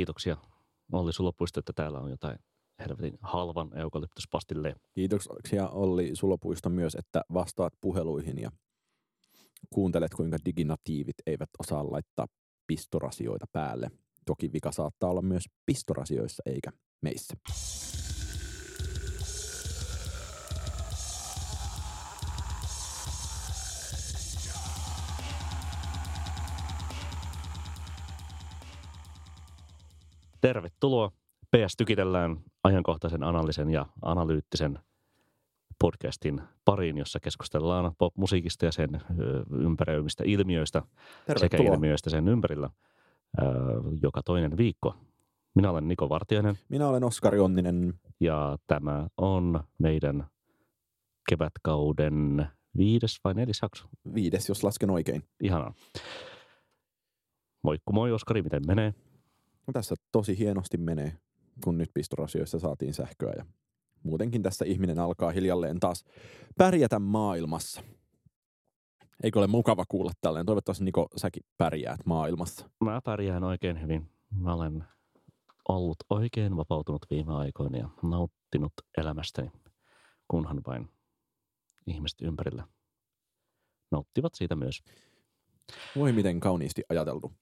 [0.00, 0.36] kiitoksia
[0.92, 2.38] Olli Sulopuisto, että täällä on jotain
[2.78, 4.74] helvetin halvan eukalyptuspastille.
[4.94, 8.50] Kiitoksia Olli Sulopuisto myös, että vastaat puheluihin ja
[9.70, 12.26] kuuntelet, kuinka diginatiivit eivät osaa laittaa
[12.66, 13.90] pistorasioita päälle.
[14.26, 16.70] Toki vika saattaa olla myös pistorasioissa eikä
[17.02, 17.34] meissä.
[30.40, 31.12] Tervetuloa.
[31.56, 34.78] PS Tykitellään ajankohtaisen analyysen ja analyyttisen
[35.78, 39.02] podcastin pariin, jossa keskustellaan popmusiikista ja sen
[39.52, 40.82] ympäröimistä ilmiöistä
[41.36, 42.70] sekä ilmiöistä sen ympärillä
[44.02, 44.94] joka toinen viikko.
[45.54, 46.58] Minä olen Niko Vartiainen.
[46.68, 47.94] Minä olen Oskari Onninen.
[48.20, 50.26] Ja tämä on meidän
[51.28, 53.84] kevätkauden viides vai neljäs jakso?
[54.14, 55.22] Viides, jos lasken oikein.
[55.42, 55.74] Ihanaa.
[57.62, 58.94] Moikku moi Oskari, miten menee?
[59.70, 61.12] No tässä tosi hienosti menee,
[61.64, 63.44] kun nyt pistorasioissa saatiin sähköä ja
[64.02, 66.04] muutenkin tässä ihminen alkaa hiljalleen taas
[66.58, 67.82] pärjätä maailmassa.
[69.22, 70.46] Eikö ole mukava kuulla tälleen?
[70.46, 72.70] Toivottavasti Niko, säkin pärjäät maailmassa.
[72.84, 74.10] Mä pärjään oikein hyvin.
[74.30, 74.84] Mä olen
[75.68, 79.50] ollut oikein vapautunut viime aikoina ja nauttinut elämästäni,
[80.28, 80.88] kunhan vain
[81.86, 82.64] ihmiset ympärillä
[83.90, 84.82] nauttivat siitä myös.
[85.96, 87.32] Voi miten kauniisti ajateltu.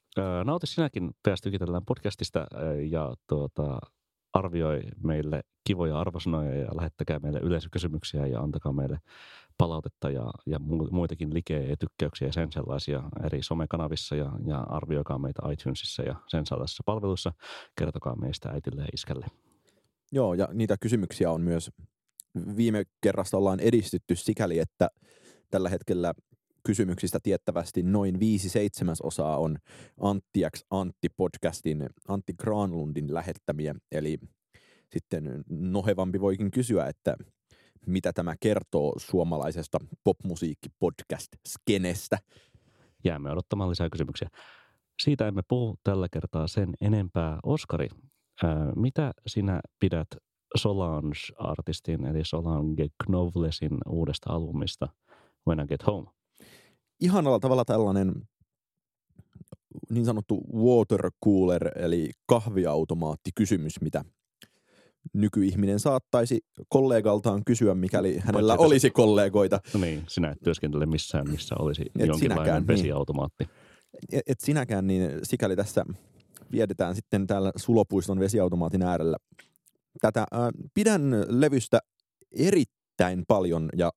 [0.45, 1.51] Nauti sinäkin päästä
[1.87, 2.47] podcastista
[2.91, 3.79] ja tuota,
[4.33, 8.99] arvioi meille kivoja arvosanoja ja lähettäkää meille yleisökysymyksiä ja antakaa meille
[9.59, 10.59] palautetta ja, ja
[10.91, 16.15] muitakin likeä ja tykkäyksiä ja sen sellaisia eri somekanavissa ja, ja arvioikaa meitä iTunesissa ja
[16.27, 17.33] sen sellaisissa palveluissa.
[17.79, 19.27] Kertokaa meistä äitille ja iskälle.
[20.13, 21.71] Joo, ja niitä kysymyksiä on myös
[22.57, 24.89] viime kerrasta ollaan edistytty sikäli, että
[25.51, 26.15] tällä hetkellä
[26.69, 29.59] kysymyksistä tiettävästi noin viisi seitsemäsosaa on
[30.01, 33.75] Antti X Antti podcastin Antti Granlundin lähettämiä.
[33.93, 34.19] Eli
[34.93, 37.17] sitten nohevampi voikin kysyä, että
[37.87, 42.19] mitä tämä kertoo suomalaisesta popmusiikki-podcast-skenestä.
[43.05, 44.29] Jäämme odottamaan lisää kysymyksiä.
[45.03, 47.39] Siitä emme puhu tällä kertaa sen enempää.
[47.43, 47.89] Oskari,
[48.43, 50.09] ää, mitä sinä pidät
[50.57, 54.89] Solange-artistin, eli Solange Knovlesin uudesta albumista
[55.47, 56.18] When I Get Home?
[57.01, 58.29] Ihanalla tavalla tällainen
[59.91, 64.05] niin sanottu water cooler, eli kahviautomaattikysymys, mitä
[65.13, 69.61] nykyihminen saattaisi kollegaltaan kysyä, mikäli hänellä Paitsi olisi kollegoita.
[69.75, 72.67] No niin, sinä et työskentele missään, missä olisi et jonkinlainen sinäkään, niin.
[72.67, 73.45] vesiautomaatti.
[73.45, 73.51] Niin.
[74.13, 75.85] Et, et sinäkään, niin sikäli tässä
[76.53, 79.17] viedetään sitten täällä Sulopuiston vesiautomaatin äärellä.
[80.01, 80.29] Tätä äh,
[80.75, 81.81] pidän levystä
[82.33, 83.93] erittäin paljon ja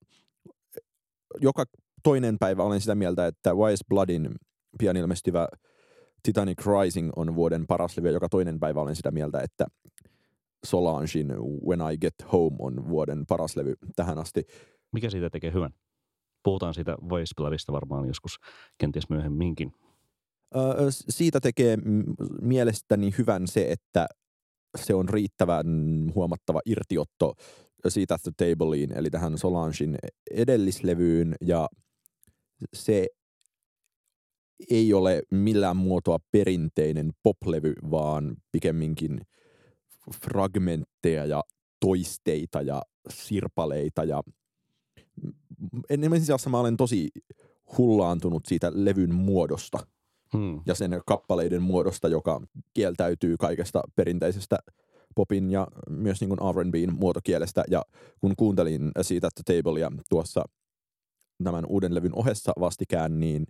[1.42, 1.66] joka
[2.04, 4.30] toinen päivä olen sitä mieltä, että Wise Bloodin
[4.80, 5.48] pian ilmestyvä
[6.24, 9.66] Titanic Rising on vuoden paras levy, joka toinen päivä olen sitä mieltä, että
[10.66, 11.28] Solangein
[11.68, 14.44] When I Get Home on vuoden paras levy tähän asti.
[14.92, 15.72] Mikä siitä tekee hyvän?
[16.44, 18.36] Puhutaan siitä Wise Bloodista varmaan joskus
[18.78, 19.72] kenties myöhemminkin.
[20.56, 21.78] Öö, siitä tekee
[22.42, 24.08] mielestäni hyvän se, että
[24.78, 25.68] se on riittävän
[26.16, 27.34] huomattava irtiotto
[27.88, 29.98] siitä The Tableiin, eli tähän Solangein
[30.32, 31.70] edellislevyyn, ja
[32.74, 33.08] se
[34.70, 39.22] ei ole millään muotoa perinteinen poplevy, vaan pikemminkin
[40.24, 41.44] fragmentteja ja
[41.80, 44.24] toisteita ja sirpaleita ja
[45.90, 47.10] enemmän sijassa mä olen tosi
[47.78, 49.80] hullaantunut siitä levyn muodosta
[50.34, 50.62] hmm.
[50.66, 52.42] ja sen kappaleiden muodosta, joka
[52.74, 54.58] kieltäytyy kaikesta perinteisestä
[55.16, 57.64] popin ja myös niin kuin R&Bn muotokielestä.
[57.70, 57.84] Ja
[58.20, 60.44] kun kuuntelin siitä The Tablea tuossa
[61.44, 63.48] tämän uuden levyn ohessa vastikään, niin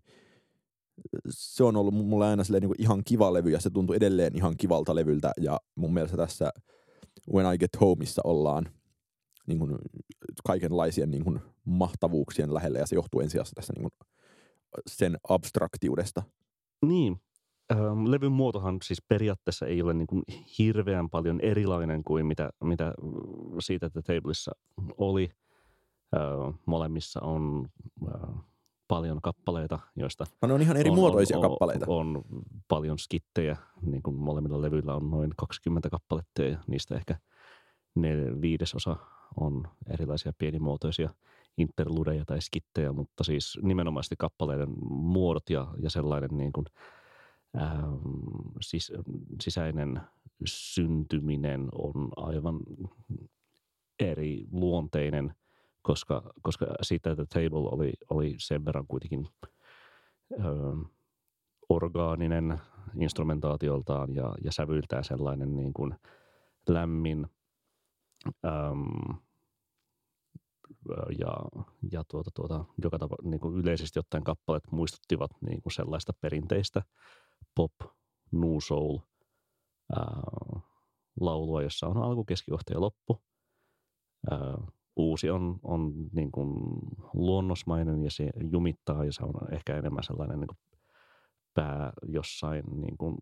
[1.30, 4.58] se on ollut mulle aina niin kuin ihan kiva levy ja se tuntuu edelleen ihan
[4.58, 6.52] kivalta levyltä ja mun mielestä tässä
[7.34, 8.66] When I Get Homeissa ollaan
[9.48, 9.76] niin kuin
[10.46, 14.10] kaikenlaisien niin kuin mahtavuuksien lähellä ja se johtuu ensisijaisesti tässä niin kuin
[14.88, 16.24] sen abstraktiudesta.
[16.86, 17.22] Niin.
[17.72, 20.24] Ähm, levyn muotohan siis periaatteessa ei ole niin kuin
[20.60, 22.94] hirveän paljon erilainen kuin mitä, mitä
[23.60, 24.52] siitä The Tableissa
[24.98, 25.30] oli–
[26.66, 27.70] molemmissa on
[28.88, 30.26] paljon kappaleita, joista...
[30.42, 31.86] No ne on ihan eri on, muotoisia on, kappaleita.
[31.90, 32.24] On, on
[32.68, 37.16] paljon skittejä, niin kuin molemmilla levyillä on noin 20 kappaletta ja niistä ehkä
[37.96, 38.96] ne viidesosa
[39.40, 41.10] on erilaisia pienimuotoisia
[41.58, 46.66] interludeja tai skittejä, mutta siis nimenomaisesti kappaleiden muodot ja, ja sellainen niin kuin,
[47.62, 47.96] ähm,
[48.62, 48.92] sis,
[49.42, 50.02] sisäinen
[50.46, 52.60] syntyminen on aivan
[54.00, 55.34] eri luonteinen–
[55.82, 59.28] koska, koska siitä, että Table oli, oli sen verran kuitenkin
[60.32, 60.44] ö,
[61.70, 62.62] orgaaninen
[63.00, 65.96] instrumentaatioltaan ja, ja sävyiltään sellainen niin kuin
[66.70, 67.28] lämmin
[68.46, 69.18] äm,
[71.20, 71.34] ja,
[71.92, 76.82] ja tuota, tuota, joka tapa, niin kuin yleisesti ottaen kappaleet muistuttivat niin kuin sellaista perinteistä
[77.56, 77.72] pop,
[78.32, 79.00] new soul
[79.96, 80.22] ää,
[81.20, 83.22] laulua, jossa on alku, keskikohta ja loppu.
[84.32, 84.58] Ää,
[84.96, 86.54] uusi on, on niin kuin
[87.14, 90.58] luonnosmainen ja se jumittaa ja se on ehkä enemmän sellainen niin kuin
[91.54, 93.18] pää jossain niin kuin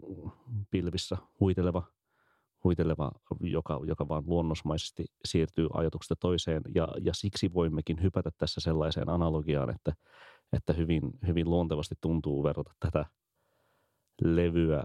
[0.72, 1.84] pilvissä huiteleva,
[2.64, 6.62] huiteleva joka, joka vaan luonnosmaisesti siirtyy ajatuksesta toiseen.
[6.76, 9.94] Ja, ja siksi voimmekin hypätä tässä sellaiseen analogiaan, että,
[10.54, 13.06] että hyvin, hyvin luontevasti tuntuu verrata tätä
[14.22, 14.84] levyä,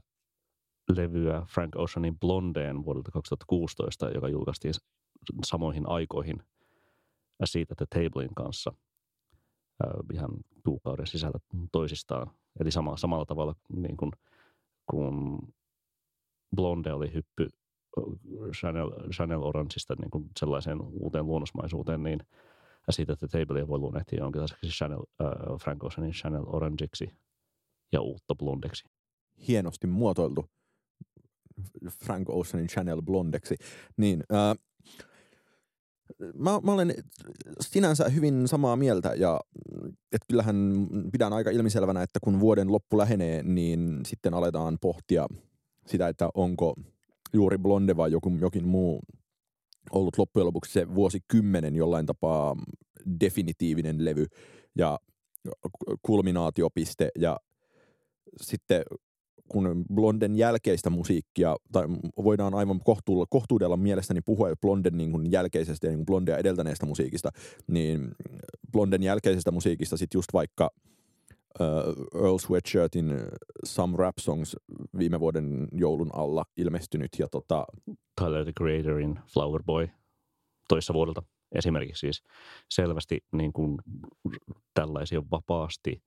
[0.97, 4.75] levyä Frank Oceanin Blondeen vuodelta 2016, joka julkaistiin
[5.45, 6.43] samoihin aikoihin
[7.45, 8.73] siitä The Tablein kanssa
[10.13, 10.31] ihan
[10.65, 11.39] kuukauden sisällä
[11.73, 12.31] toisistaan.
[12.61, 14.13] Eli sama, samalla tavalla niin kuin,
[14.91, 15.39] kun
[16.57, 17.49] Blonde oli hyppy
[18.53, 22.21] Chanel, Chanel Orangeista niin kuin sellaiseen uuteen luonnosmaisuuteen, niin
[22.91, 27.11] siitä, että Tableia voi luonnehtia jonkinlaiseksi Chanel, äh, Frank Oceanin Chanel Orangeiksi
[27.93, 28.89] ja uutta blondeksi.
[29.49, 30.51] Hienosti muotoiltu
[31.91, 33.57] Frank Oceanin Chanel blondeksi.
[33.97, 34.57] Niin, äh,
[36.35, 36.95] mä, mä olen
[37.61, 39.41] sinänsä hyvin samaa mieltä ja
[40.13, 45.27] että kyllähän pidän aika ilmiselvänä, että kun vuoden loppu lähenee, niin sitten aletaan pohtia
[45.87, 46.75] sitä, että onko
[47.33, 49.01] juuri Blonde vai joku, jokin muu
[49.91, 52.57] ollut loppujen lopuksi se vuosikymmenen jollain tapaa
[53.21, 54.27] definitiivinen levy
[54.77, 54.99] ja
[56.03, 57.41] kulminaatiopiste ja
[58.43, 58.83] sitten
[59.55, 61.85] kun Blonden jälkeistä musiikkia, tai
[62.25, 66.87] voidaan aivan kohtuudella, kohtuudella mielestäni puhua Blonden niin kuin jälkeisestä ja niin kuin Blondea edeltäneestä
[66.87, 67.31] musiikista,
[67.67, 68.15] niin
[68.73, 70.71] Blonden jälkeisestä musiikista sitten just vaikka
[71.61, 73.21] uh, Earl Sweatshirtin
[73.65, 74.57] Some Rap Songs
[74.99, 77.11] viime vuoden joulun alla ilmestynyt.
[77.19, 77.67] Ja tota,
[78.21, 79.89] Tyler the Creatorin Flower Boy
[80.69, 81.23] toissa vuodelta
[81.55, 82.23] esimerkiksi siis
[82.71, 83.79] selvästi niin kuin
[84.75, 86.03] tällaisia vapaasti–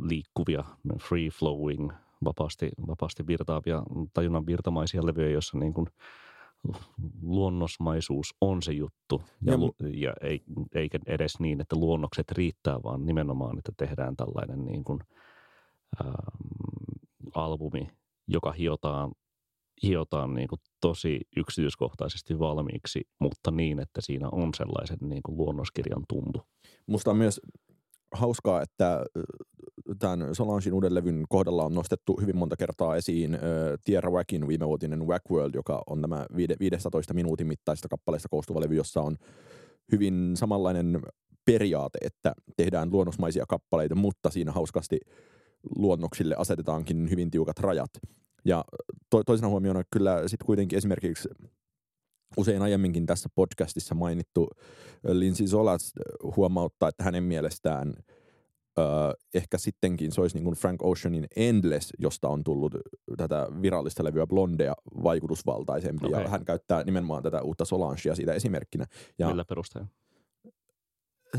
[0.00, 0.64] liikkuvia,
[1.00, 1.92] free flowing,
[2.24, 3.82] vapaasti, vapaasti virtaavia,
[4.12, 5.86] tajunnan virtamaisia levyjä, joissa niin kuin
[7.22, 9.22] luonnosmaisuus on se juttu.
[9.42, 10.42] Ja, ja, lu, ja ei,
[10.74, 15.00] eikä edes niin, että luonnokset riittää, vaan nimenomaan, että tehdään tällainen niin kuin,
[16.04, 16.14] ähm,
[17.34, 17.90] albumi,
[18.28, 19.12] joka hiotaan,
[19.82, 26.04] hiotaan niin kuin tosi yksityiskohtaisesti valmiiksi, mutta niin, että siinä on sellaisen niin kuin luonnoskirjan
[26.08, 26.46] tuntu.
[26.86, 27.40] Musta on myös
[28.12, 29.04] hauskaa, että
[29.98, 33.40] tämän Solangein uuden levyn kohdalla on nostettu hyvin monta kertaa esiin äh,
[33.84, 36.26] Tierra Wackin viimevuotinen Wack World, joka on tämä
[36.60, 39.16] 15 minuutin mittaista kappaleista koostuva levy, jossa on
[39.92, 41.00] hyvin samanlainen
[41.44, 45.00] periaate, että tehdään luonnosmaisia kappaleita, mutta siinä hauskasti
[45.76, 47.90] luonnoksille asetetaankin hyvin tiukat rajat.
[48.44, 48.64] Ja
[49.10, 51.28] to- toisena huomiona kyllä sitten kuitenkin esimerkiksi
[52.36, 54.48] usein aiemminkin tässä podcastissa mainittu
[55.12, 55.92] Lindsay Solas
[56.36, 57.94] huomauttaa, että hänen mielestään
[58.78, 58.82] ö,
[59.34, 62.74] ehkä sittenkin se olisi niin kuin Frank Oceanin Endless, josta on tullut
[63.16, 66.06] tätä virallista levyä Blondea vaikutusvaltaisempi.
[66.06, 66.22] Okay.
[66.22, 68.86] Ja hän käyttää nimenomaan tätä uutta Solangea siitä esimerkkinä.
[69.18, 69.88] Ja Millä perusteella?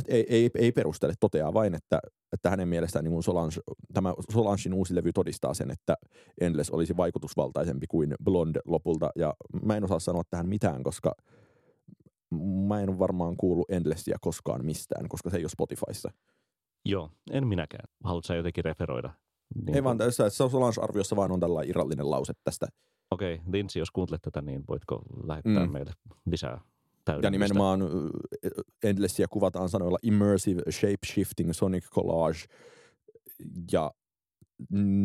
[0.08, 2.00] Ei, ei, ei perustele, toteaa vain, että,
[2.32, 3.56] että hänen mielestään niin Solange,
[3.94, 5.96] tämä Solangein uusi levy todistaa sen, että
[6.42, 9.10] Endless olisi vaikutusvaltaisempi kuin Blonde lopulta.
[9.16, 9.34] Ja
[9.64, 11.16] mä en osaa sanoa tähän mitään, koska
[12.68, 16.12] mä en varmaan kuullut Endlessia koskaan mistään, koska se ei ole Spotifyssa.
[16.86, 17.90] Joo, en minäkään.
[18.04, 19.14] Haluatko sä jotenkin referoida?
[19.66, 22.68] Niin ei vaan tässä, Solange-arviossa vaan on tällainen irrallinen lause tästä.
[23.12, 25.72] Okei, okay, Lindsay, jos kuuntelet tätä, niin voitko lähettää mm.
[25.72, 25.92] meille
[26.26, 26.62] lisää
[27.22, 27.80] ja nimenomaan
[28.84, 32.40] Endlessia kuvataan sanoilla immersive, shape-shifting, sonic collage
[33.72, 33.92] ja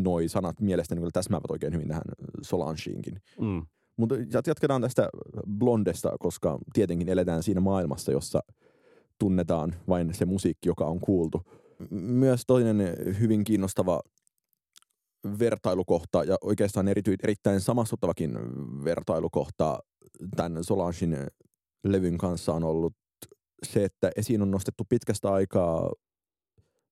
[0.02, 2.02] noi sanat mielestäni kyllä täsmäävät oikein hyvin tähän
[2.42, 3.22] Solangeinkin.
[3.40, 3.66] Mm.
[3.96, 4.14] Mutta
[4.46, 5.08] jatketaan tästä
[5.58, 8.40] Blondesta, koska tietenkin eletään siinä maailmassa, jossa
[9.18, 11.42] tunnetaan vain se musiikki, joka on kuultu.
[11.90, 12.76] Myös toinen
[13.20, 14.00] hyvin kiinnostava
[15.38, 18.38] vertailukohta ja oikeastaan erity, erittäin samastuttavakin
[18.84, 19.78] vertailukohta
[20.36, 21.16] tämän Solangein
[21.84, 22.92] levyn kanssa on ollut
[23.62, 25.92] se, että esiin on nostettu pitkästä aikaa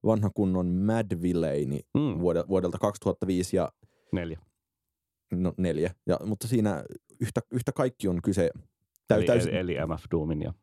[0.05, 2.19] vanha kunnon Mad Villain mm.
[2.49, 3.73] vuodelta 2005 ja...
[4.13, 4.41] Neljä.
[5.31, 6.85] No neljä, ja, mutta siinä
[7.21, 8.51] yhtä, yhtä kaikki on kyse...
[9.09, 10.55] Täy, eli, täysin, eli MF Doomin ja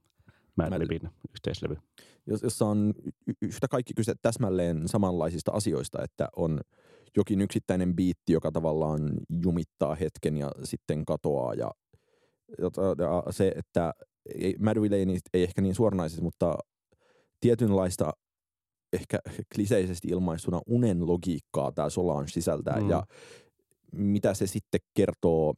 [0.56, 1.78] Mad Libin yhteislevy.
[2.44, 2.94] Jossa on
[3.42, 6.62] yhtä kaikki kyse täsmälleen samanlaisista asioista, että on
[7.18, 9.12] jokin yksittäinen biitti, joka tavallaan
[9.44, 11.72] jumittaa hetken ja sitten katoaa ja,
[12.60, 13.94] ja se, että
[14.36, 16.58] ei, Madwille ei, ei ehkä niin suoranaisesti, mutta
[17.40, 18.12] tietynlaista
[18.94, 19.20] ehkä
[19.56, 22.80] kliseisesti ilmaistuna unen logiikkaa tämä Solange sisältää.
[22.80, 22.90] Mm.
[22.90, 23.04] Ja
[23.92, 25.54] mitä se sitten kertoo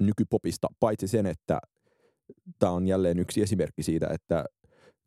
[0.00, 1.60] nykypopista, paitsi sen, että
[2.58, 4.44] tämä on jälleen yksi esimerkki siitä, että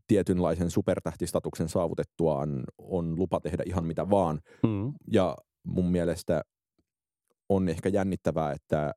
[0.08, 4.40] tietynlaisen supertähtistatuksen saavutettuaan on lupa tehdä ihan mitä vaan.
[4.64, 4.94] Mm.
[5.12, 6.42] Ja mun mielestä
[7.50, 8.94] on ehkä jännittävää, että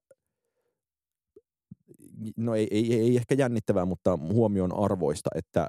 [2.37, 5.67] no ei, ei, ei ehkä jännittävää, mutta huomion arvoista, että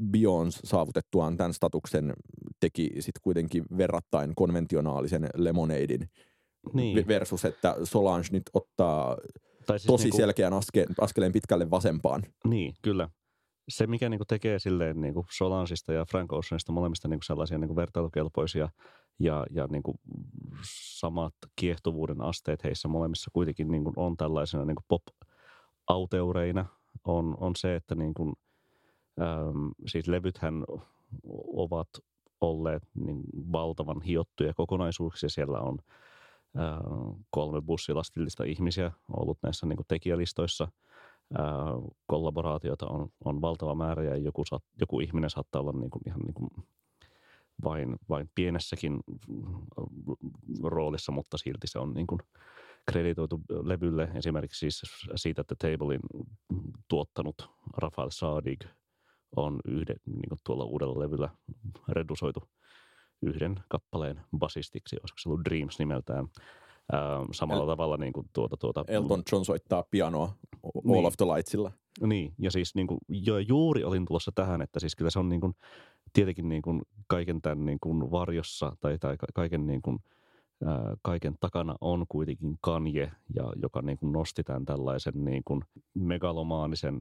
[0.00, 2.12] Beyoncé saavutettuaan tämän statuksen
[2.60, 6.08] teki sitten kuitenkin verrattain konventionaalisen Lemonadein
[6.72, 7.06] Niin.
[7.08, 9.16] versus, että Solange nyt ottaa
[9.66, 12.22] Tai siis tosi niinku- selkeän aske, askeleen pitkälle vasempaan.
[12.44, 13.08] Niin, kyllä.
[13.68, 17.76] Se, mikä niin tekee silleen niin kuin Solansista ja Frank Oceanista molemmista niin sellaisia niin
[17.76, 18.68] vertailukelpoisia
[19.18, 20.00] ja, ja niin kuin
[20.98, 26.66] samat kiehtovuuden asteet heissä molemmissa kuitenkin niin kuin on tällaisena niin kuin pop-auteureina,
[27.04, 28.32] on, on se, että niin kuin,
[29.20, 30.64] äm, siis levythän
[31.56, 31.88] ovat
[32.40, 35.28] olleet niin valtavan hiottuja kokonaisuuksia.
[35.28, 35.78] Siellä on
[37.30, 40.68] kolme bussilastillista ihmisiä ollut näissä niin tekijälistoissa–
[42.06, 46.20] kollaboraatiota on, on valtava määrä ja joku, saat, joku ihminen saattaa olla niin kuin ihan
[46.20, 46.50] niin kuin
[47.64, 49.00] vain, vain pienessäkin
[50.62, 52.20] roolissa, mutta silti se on niin kuin
[52.90, 54.08] kreditoitu levylle.
[54.14, 54.82] Esimerkiksi siis
[55.16, 56.00] siitä, että Tablein
[56.88, 58.60] tuottanut Rafael Saadig
[59.36, 61.28] on yhden, niin kuin tuolla uudella levyllä
[61.88, 62.40] redusoitu
[63.22, 66.28] yhden kappaleen basistiksi, olisiko se ollut Dreams nimeltään.
[66.92, 67.00] Ää,
[67.32, 71.06] samalla El- tavalla niin kuin tuota, tuota, Elton John soittaa pianoa All Niin.
[71.06, 71.72] of the Lightsilla.
[72.06, 75.28] Niin, ja siis niin kuin, jo juuri olin tulossa tähän, että siis kyllä se on
[75.28, 75.54] niin kuin,
[76.12, 79.98] tietenkin niin kuin kaiken tämän niin kuin varjossa tai, tai ka- kaiken, niin kuin,
[80.66, 85.60] ää, kaiken takana on kuitenkin Kanye, ja, joka niin kuin nosti tämän tällaisen niin kuin
[85.94, 87.00] megalomaanisen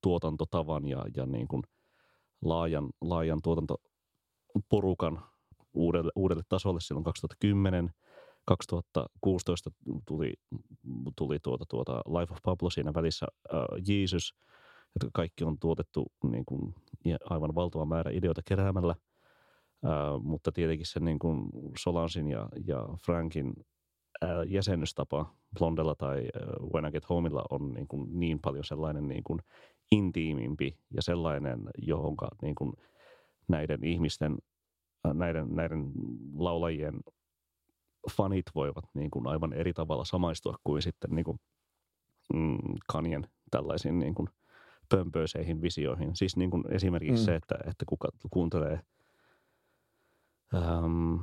[0.00, 1.62] tuotantotavan ja, ja niin kuin
[2.44, 3.42] laajan, laajan
[4.62, 5.22] tuotantoporukan
[5.74, 7.90] uudelle, uudelle tasolle silloin 2010.
[8.44, 9.70] 2016
[10.06, 10.32] tuli,
[11.16, 14.34] tuli tuota, tuota Life of Pablo siinä välissä äh, Jesus,
[14.94, 16.74] jotka kaikki on tuotettu niin kuin,
[17.30, 18.94] aivan valtava määrä ideoita keräämällä.
[19.84, 21.48] Äh, mutta tietenkin se niin kuin
[21.78, 23.54] Solansin ja, ja Frankin
[24.24, 29.08] äh, jäsennystapa Blondella tai äh, When I Get Homeilla on niin, kuin niin paljon sellainen
[29.08, 29.40] niin kuin
[29.92, 32.72] intiimimpi ja sellainen, johonka niin kuin
[33.48, 34.38] näiden ihmisten,
[35.06, 35.92] äh, näiden, näiden
[36.34, 37.00] laulajien
[38.10, 41.40] fanit voivat niin kuin aivan eri tavalla samaistua kuin sitten niin kuin,
[42.34, 42.58] mm,
[42.92, 44.28] Kanyen tällaisiin niin kuin
[44.88, 46.16] pömpöiseihin visioihin.
[46.16, 47.24] Siis niin kuin esimerkiksi Mm.
[47.24, 48.80] se, että, että kuka kuuntelee
[50.54, 51.18] äm,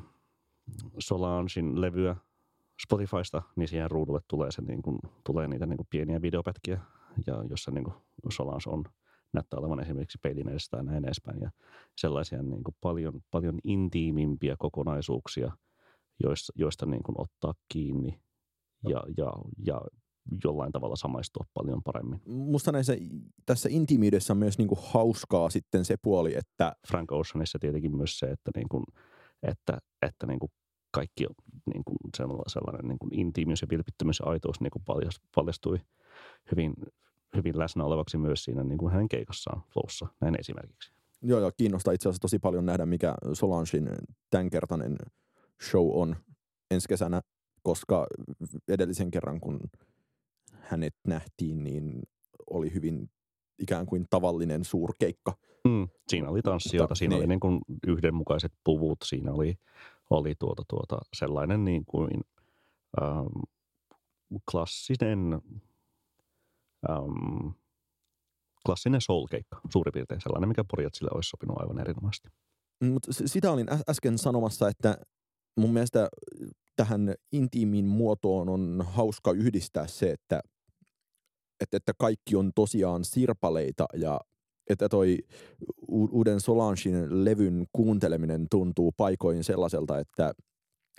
[1.00, 2.16] Solangein levyä
[2.84, 6.82] Spotifysta, niin siihen ruudulle tulee, se niin kuin, tulee niitä niin kuin pieniä videopätkiä,
[7.28, 7.96] ja jossa niin kuin
[8.32, 8.84] Solange on
[9.36, 11.42] näyttää olevan esimerkiksi peilin edessä tai näin edespäin.
[11.42, 11.52] Ja
[11.98, 15.52] sellaisia niin kuin paljon, paljon intiimimpiä kokonaisuuksia,
[16.24, 18.20] joista, joista niin kuin ottaa kiinni
[18.90, 19.32] ja, ja,
[19.66, 19.82] ja
[20.44, 22.22] jollain tavalla samaistua paljon paremmin.
[22.26, 22.98] Musta näissä,
[23.46, 28.26] tässä intiimiydessä on myös niinku hauskaa sitten se puoli, että Frank Oceanissa tietenkin myös se,
[28.26, 28.84] että, niin kuin,
[29.44, 30.52] että, että niin kuin
[30.92, 31.36] kaikki on
[31.74, 35.80] niin kuin sellainen, sellainen niin kuin intiimiys ja vilpittömyys ja aitous niin kuin paljas- paljastui
[36.52, 36.74] hyvin,
[37.36, 40.92] hyvin läsnä olevaksi myös siinä niin kuin hänen keikassaan Flowssa, näin esimerkiksi.
[41.22, 43.90] joo, joo, kiinnostaa itse asiassa tosi paljon nähdä, mikä Solangein
[44.30, 44.98] tämänkertainen
[45.70, 46.16] show on
[46.72, 47.22] ensi kesänä,
[47.64, 48.08] koska
[48.68, 49.60] edellisen kerran, kun
[50.52, 52.02] hänet nähtiin, niin
[52.50, 53.10] oli hyvin
[53.60, 55.38] ikään kuin tavallinen suurkeikka.
[55.68, 55.88] Mm.
[56.08, 57.30] Siinä oli tanssijoita, Mutta- siinä oli niin.
[57.30, 59.58] niin kuin yhdenmukaiset puvut, siinä oli,
[60.10, 62.12] oli tuota, tuota, sellainen niin kuin
[63.02, 63.28] ähm,
[64.52, 65.42] klassinen
[66.90, 67.50] ähm,
[68.66, 72.30] klassinen soul-keikka, suurin piirtein sellainen, mikä Porjatsille olisi sopinut aivan erinomaisesti.
[72.84, 74.98] Mutta sitä olin äsken sanomassa, että
[75.58, 76.10] mun mielestä
[76.76, 80.42] tähän intiimiin muotoon on hauska yhdistää se, että,
[81.62, 84.20] että, että kaikki on tosiaan sirpaleita ja
[84.70, 85.18] että toi
[85.88, 90.34] uuden Solangein levyn kuunteleminen tuntuu paikoin sellaiselta, että,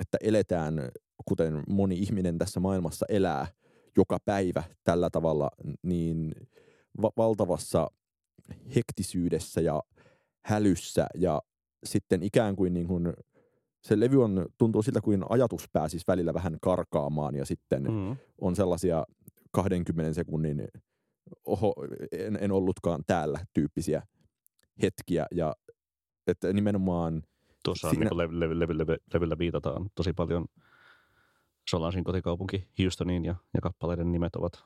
[0.00, 0.88] että eletään,
[1.24, 3.46] kuten moni ihminen tässä maailmassa elää
[3.96, 5.50] joka päivä tällä tavalla,
[5.82, 6.32] niin
[7.02, 7.90] va- valtavassa
[8.76, 9.82] hektisyydessä ja
[10.44, 11.42] hälyssä ja
[11.84, 13.12] sitten ikään kuin, niin kuin
[13.82, 18.16] se levy on, tuntuu siltä kuin ajatus pääsisi välillä vähän karkaamaan ja sitten mm.
[18.40, 19.04] On sellaisia
[19.52, 20.68] 20 sekunnin
[21.44, 21.74] oho,
[22.12, 24.02] en, en ollutkaan täällä tyyppisiä
[24.82, 25.56] hetkiä ja
[26.26, 27.22] että nimenomaan
[27.66, 30.44] Tuossa Siinä- niin levy, levy, levy, levyllä viitataan tosi paljon
[31.70, 34.64] Solangein kotikaupunki Houstoniin ja, ja kappaleiden nimet ovat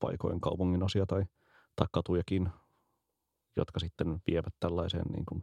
[0.00, 1.24] paikoin kaupungin osia tai,
[1.76, 2.48] tai katujakin,
[3.56, 5.42] jotka sitten vievät tällaiseen niin kuin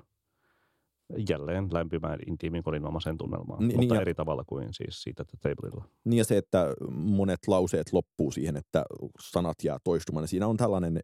[1.30, 5.86] jälleen lämpimään intiimin kodinomaiseen tunnelmaan, Ni- niin, mutta ja- eri tavalla kuin siis siitä Tableilla.
[6.04, 8.84] Niin ja se, että monet lauseet loppuu siihen, että
[9.20, 10.28] sanat jää toistumaan.
[10.28, 11.00] Siinä on tällainen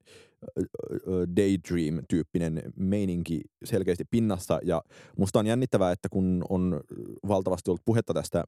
[1.36, 4.60] daydream-tyyppinen meininki selkeästi pinnassa.
[4.64, 4.82] Ja
[5.18, 6.82] musta on jännittävää, että kun on
[7.28, 8.44] valtavasti ollut puhetta tästä,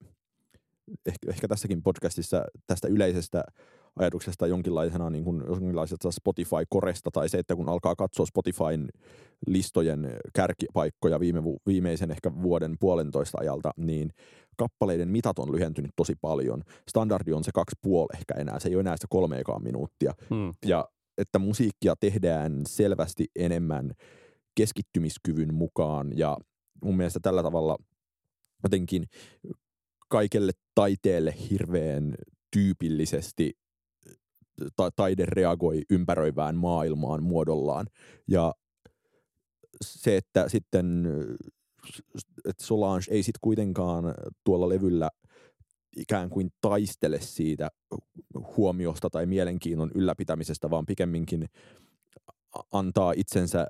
[1.06, 3.44] ehkä, ehkä tässäkin podcastissa, tästä yleisestä
[3.96, 8.90] ajatuksesta jonkinlaisena niin kuin, jonkinlaisesta Spotify-koresta tai se, että kun alkaa katsoa Spotifyn
[9.48, 14.10] listojen kärkipaikkoja viime, viimeisen ehkä vuoden puolentoista ajalta, niin
[14.58, 16.63] kappaleiden mitat on lyhentynyt tosi paljon.
[16.90, 20.13] Standardi on se kaksi puoli ehkä enää, se ei ole enää sitä kolme ekaa minuuttia.
[20.30, 20.52] Hmm.
[20.66, 20.88] Ja
[21.18, 23.92] että musiikkia tehdään selvästi enemmän
[24.56, 26.38] keskittymiskyvyn mukaan ja
[26.84, 27.78] mun mielestä tällä tavalla
[28.63, 29.06] jotenkin
[30.10, 32.16] kaikelle taiteelle hirveän
[32.52, 33.54] tyypillisesti
[34.76, 37.88] ta- taide reagoi ympäröivään maailmaan muodollaan.
[38.28, 38.54] Ja
[39.82, 41.08] se, että sitten
[42.46, 44.04] että Solange ei sitten kuitenkaan
[44.44, 45.10] tuolla levyllä
[45.98, 47.70] ikään kuin taistele siitä
[48.58, 51.50] huomiosta tai mielenkiinnon ylläpitämisestä, vaan pikemminkin
[52.72, 53.68] antaa itsensä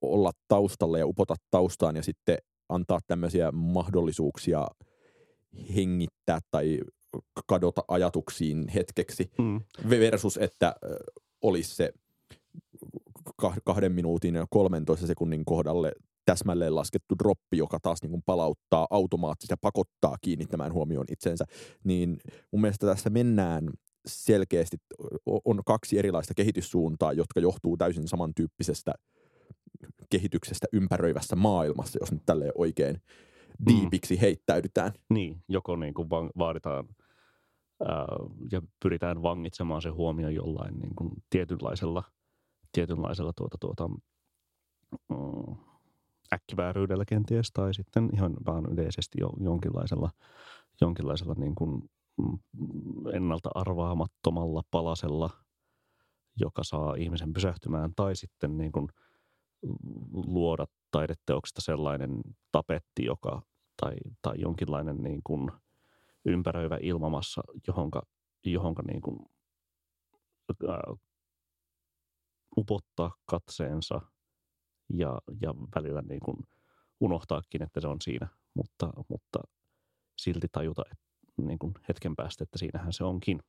[0.00, 2.38] olla taustalla ja upota taustaan ja sitten
[2.68, 4.66] antaa tämmöisiä mahdollisuuksia
[5.76, 6.80] hengittää tai
[7.46, 9.60] kadota ajatuksiin hetkeksi Hmm.
[9.90, 10.74] versus, että
[11.42, 11.92] olisi se
[13.42, 15.92] kah- kahden minuutin ja 13 sekunnin kohdalle
[16.24, 21.44] täsmälleen laskettu droppi, joka taas niin kuin palauttaa automaattisesti ja pakottaa kiinnittämään huomioon itsensä,
[21.84, 22.18] niin
[22.52, 23.70] mun mielestä tässä mennään
[24.06, 24.76] selkeästi,
[25.44, 28.92] on kaksi erilaista kehityssuuntaa, jotka johtuu täysin samantyyppisestä
[30.10, 33.02] kehityksestä ympäröivässä maailmassa, jos nyt tälleen oikein
[33.66, 34.92] diipiksi heittäydytään.
[35.10, 36.88] Niin, joko niin kuin van, vaaditaan
[37.88, 38.06] ää,
[38.52, 42.02] ja pyritään vangitsemaan se huomio jollain niin kuin tietynlaisella,
[42.72, 43.88] tietynlaisella tuota, tuota,
[45.08, 45.56] mm,
[46.32, 50.10] äkkivääryydellä kenties, tai sitten ihan vaan yleisesti jo, jonkinlaisella,
[50.80, 52.38] jonkinlaisella niin kuin, mm,
[53.14, 55.30] ennalta arvaamattomalla palasella,
[56.40, 58.88] joka saa ihmisen pysähtymään, tai sitten niin kuin
[60.12, 62.20] luoda taideteoksesta sellainen
[62.52, 63.42] tapetti, joka,
[63.82, 65.50] tai, tai jonkinlainen niin kuin
[66.24, 68.02] ympäröivä ilmamassa, johonka,
[68.44, 69.18] johonka niin kuin,
[70.68, 70.94] ää,
[72.56, 74.00] upottaa katseensa
[74.94, 76.36] ja, ja välillä niin kuin
[77.00, 79.38] unohtaakin, että se on siinä, mutta, mutta
[80.18, 81.04] silti tajuta että,
[81.42, 83.42] niin kuin hetken päästä, että siinähän se onkin.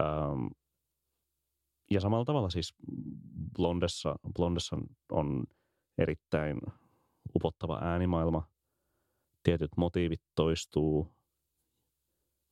[0.00, 0.46] Ähm,
[1.90, 2.74] ja samalla tavalla siis
[3.56, 4.76] Blondessa, Blondessa
[5.12, 5.44] on
[5.98, 6.58] erittäin
[7.36, 8.48] upottava äänimaailma.
[9.42, 11.14] Tietyt motiivit toistuu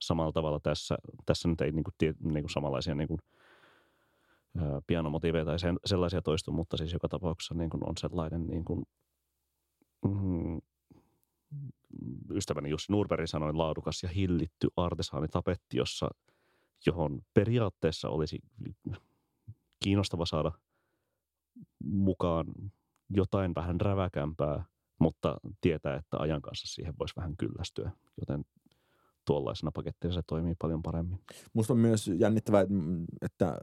[0.01, 0.96] samalla tavalla tässä.
[1.27, 3.20] Tässä nyt ei niin kuin, tie, niin kuin samanlaisia niin kuin,
[4.87, 8.83] pianomotiiveja tai sen, sellaisia toistu, mutta siis joka tapauksessa niin kuin on sellainen niin kuin,
[10.05, 10.61] mm,
[12.31, 16.09] ystäväni Jussi Nurberg sanoi laadukas ja hillitty artesaanitapetti, jossa,
[16.87, 18.38] johon periaatteessa olisi
[19.85, 20.53] kiinnostava saada
[21.85, 22.46] mukaan
[23.11, 24.64] jotain vähän räväkämpää,
[25.00, 28.44] mutta tietää, että ajan kanssa siihen voisi vähän kyllästyä, joten
[29.26, 31.18] tuollaisena pakettina se toimii paljon paremmin.
[31.52, 32.66] Musta on myös jännittävää,
[33.22, 33.58] että,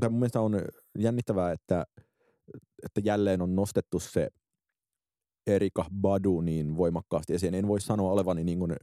[0.00, 0.52] tai mun mielestä on
[0.98, 1.86] jännittävää, että,
[2.82, 4.28] että jälleen on nostettu se
[5.46, 7.54] Erika Badu niin voimakkaasti esiin.
[7.54, 8.76] En voi sanoa olevani niin kuin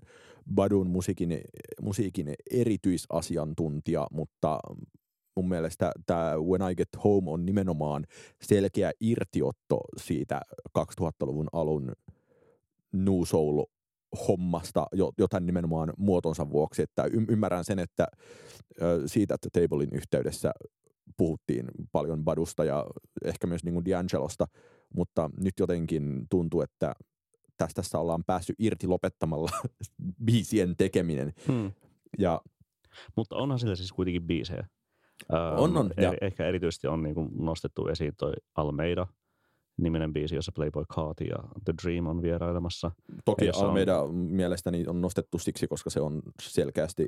[0.56, 1.42] Badun musiikin,
[1.82, 4.60] musiikin erityisasiantuntija, mutta
[5.38, 8.06] mun mielestä tämä When I Get Home on nimenomaan
[8.42, 10.42] selkeä irtiotto siitä
[10.80, 11.92] 2000-luvun alun
[12.94, 13.64] New Soul
[14.28, 18.08] hommasta jo, jotain nimenomaan muotonsa vuoksi, että y- ymmärrän sen, että
[19.06, 20.52] siitä, että Tablein yhteydessä
[21.18, 22.86] puhuttiin paljon Badusta ja
[23.26, 24.46] ehkä myös niin kuin D'Angelosta,
[24.96, 26.94] mutta nyt jotenkin tuntuu, että
[27.58, 29.50] tästä tässä ollaan päässyt irti lopettamalla
[30.26, 31.34] biisien tekeminen.
[31.48, 31.72] Hmm.
[32.20, 32.42] Ja
[33.16, 34.68] Mutta onhan sillä siis kuitenkin biisejä.
[35.58, 39.08] On, on, ja- eh- Ehkä erityisesti on niin kuin nostettu esiin toi Almeida
[39.78, 42.92] niminen biisi, jossa Playboy Carti ja The Dream on vierailemassa.
[43.26, 47.08] toki Jossa on- Almeida mielestäni on nostettu siksi, koska se on selkeästi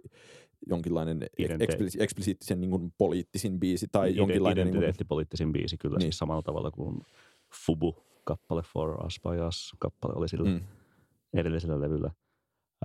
[0.68, 4.56] jonkinlainen Idente- eksplis- eksplisiittisen niin kuin poliittisin biisi tai Ide- jonkinlainen...
[4.66, 6.02] Niin kuin, Identiteettipoliittisin biisi kyllä Niin.
[6.02, 7.02] siis samalla tavalla kuin
[7.66, 10.60] Fubu-kappale For Us by Us kappale oli sillä mm,
[11.34, 12.12] edellisellä levyllä.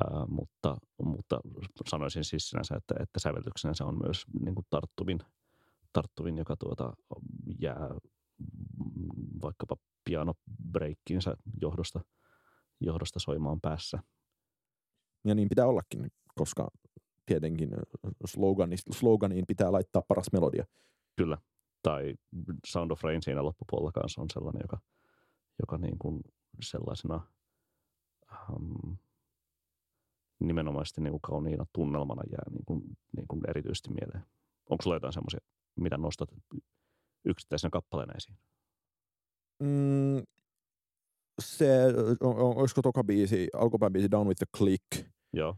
[0.00, 1.40] Ää, mutta, mutta
[1.90, 5.20] sanoisin siis sinänsä, että, että säveltyksenä se on myös niin kuin tarttuvin,
[5.92, 6.92] tarttuvin, joka tuota,
[7.60, 7.90] jää
[9.42, 12.00] vaikkapa pianobreikkinsä johdosta,
[12.80, 13.98] johdosta soimaan päässä.
[15.24, 16.68] ja niin pitää ollakin, koska
[17.26, 17.70] tietenkin
[18.26, 20.64] sloganist, sloganiin pitää laittaa paras melodia.
[21.16, 21.38] Kyllä.
[21.82, 22.14] Tai
[22.66, 24.78] Sound of Rain siinä loppupuolella kanssa on sellainen, joka,
[25.60, 26.20] joka niin kuin
[26.62, 27.26] sellaisena
[28.32, 28.92] ähm,
[30.40, 32.82] nimenomaisesti niin kuin kauniina tunnelmana jää niin kuin,
[33.16, 34.24] niin kuin erityisesti mieleen.
[34.70, 35.40] Onko sulla jotain semmoisia,
[35.76, 36.28] mitä nostat
[37.24, 38.38] yksittäisenä kappaleena esiin?
[39.60, 40.22] Mm,
[41.42, 41.68] se,
[42.20, 45.08] on, on, olisiko toka biisi, alkupään biisi Down with the Click.
[45.32, 45.56] Joo.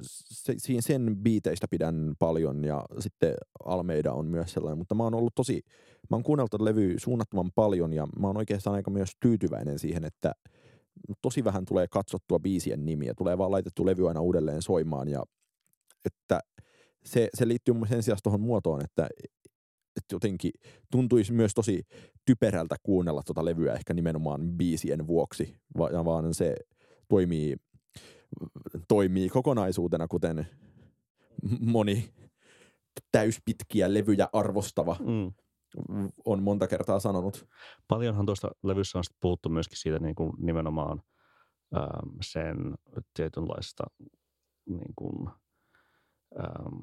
[0.00, 5.34] Se, sen biiteistä pidän paljon ja sitten Almeida on myös sellainen, mutta mä oon ollut
[5.34, 5.62] tosi,
[6.10, 10.32] mä oon kuunnellut levyä suunnattoman paljon ja mä oon oikeastaan aika myös tyytyväinen siihen, että
[11.22, 15.22] tosi vähän tulee katsottua biisien nimiä, tulee vaan laitettu levy aina uudelleen soimaan ja
[16.04, 16.40] että
[17.04, 19.08] se, se liittyy sen sijaan tuohon muotoon, että
[19.96, 20.50] että jotenkin
[20.90, 21.82] tuntuisi myös tosi
[22.26, 26.56] typerältä kuunnella tuota levyä ehkä nimenomaan biisien vuoksi, vaan se
[27.08, 27.56] toimii,
[28.88, 30.46] toimii kokonaisuutena, kuten
[31.60, 32.10] moni
[33.12, 35.32] täyspitkiä levyjä arvostava mm.
[36.24, 37.46] On monta kertaa sanonut.
[37.88, 41.02] Paljonhan tuosta levyssä on puhuttu myöskin siitä niin kuin nimenomaan
[41.76, 42.56] ähm, sen
[43.14, 43.84] tietynlaista
[44.66, 45.28] niin kuin–
[46.40, 46.76] ähm,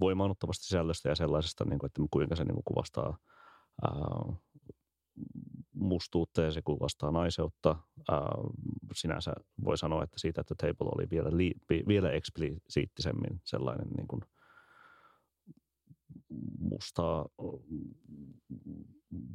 [0.00, 3.18] voimaannuttavasta sisällöstä ja sellaisesta, niin kuin, että kuinka se niin kuin kuvastaa
[3.84, 4.36] äh,
[5.74, 7.70] mustuutta ja se kuvastaa naiseutta.
[8.12, 8.18] Äh,
[8.94, 9.32] sinänsä
[9.64, 11.52] voi sanoa, että siitä, että Table oli vielä, li,
[11.88, 14.20] vielä eksplisiittisemmin sellainen niin kuin
[16.58, 17.26] mustaa,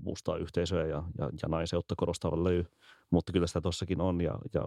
[0.03, 2.65] mustaa yhteisöä ja, ja, ja naiseutta korostava levy,
[3.09, 4.61] mutta kyllä sitä tuossakin on ja, ja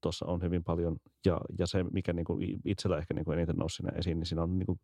[0.00, 0.96] tuossa on hyvin paljon.
[1.26, 4.26] Ja, ja se, mikä niin kuin itsellä ehkä niin kuin eniten nousi siinä esiin, niin
[4.26, 4.80] siinä on niin kuin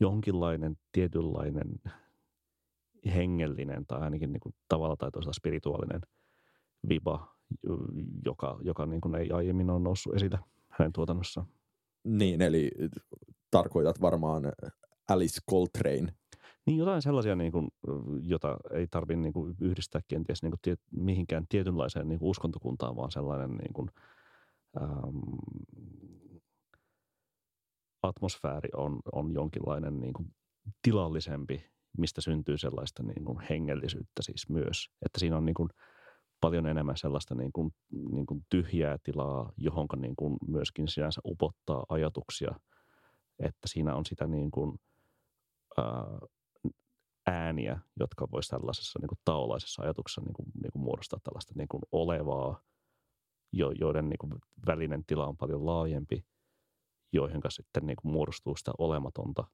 [0.00, 1.80] jonkinlainen tietynlainen
[3.14, 6.00] hengellinen tai ainakin niin kuin tavalla tai toisella spirituaalinen
[6.88, 7.36] viba,
[8.24, 11.46] joka, joka niin kuin ei aiemmin ole noussut esille hänen tuotannossaan.
[12.04, 12.70] Niin, eli
[13.50, 14.42] tarkoitat varmaan
[15.12, 16.14] Alice Coltrane.
[16.66, 17.68] Niin jotain sellaisia, niin kuin,
[18.22, 23.10] jota ei tarvitse niin yhdistää kenties niin kuin, tie, mihinkään tietynlaiseen niin kuin, uskontokuntaan, vaan
[23.10, 23.88] sellainen niin kuin,
[24.82, 25.20] äm,
[28.02, 30.34] atmosfääri on, on jonkinlainen niin kuin,
[30.82, 31.64] tilallisempi,
[31.98, 34.90] mistä syntyy sellaista niin kuin, hengellisyyttä siis myös.
[35.06, 35.68] Että siinä on niin kuin,
[36.40, 37.74] paljon enemmän sellaista niin kuin,
[38.12, 42.54] niin kuin tyhjää tilaa, johon niin kuin myöskin sinänsä upottaa ajatuksia,
[43.38, 44.74] että siinä on sitä niin kuin–
[47.26, 51.68] ääniä, jotka voisi tällaisessa niin kuin taolaisessa ajatuksessa niin kuin, niin kuin muodostaa tällaista niin
[51.68, 52.62] kuin olevaa,
[53.52, 54.32] jo, joiden niin kuin
[54.66, 56.26] välinen tila on paljon laajempi,
[57.12, 59.44] joihin sitten niin kuin muodostuu sitä olematonta,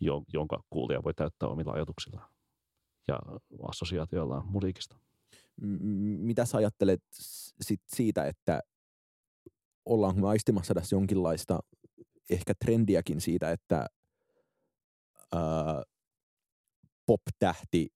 [0.00, 2.30] jo, jonka kuulija voi täyttää omilla ajatuksillaan
[3.08, 3.18] ja
[3.68, 4.98] assosiaatioillaan musiikista.
[6.18, 7.02] Mitä sä ajattelet
[7.60, 8.60] sit siitä, että
[9.84, 11.58] ollaanko me aistimassa tässä jonkinlaista
[12.30, 13.86] ehkä trendiäkin siitä, että
[17.06, 17.88] pop-tähti,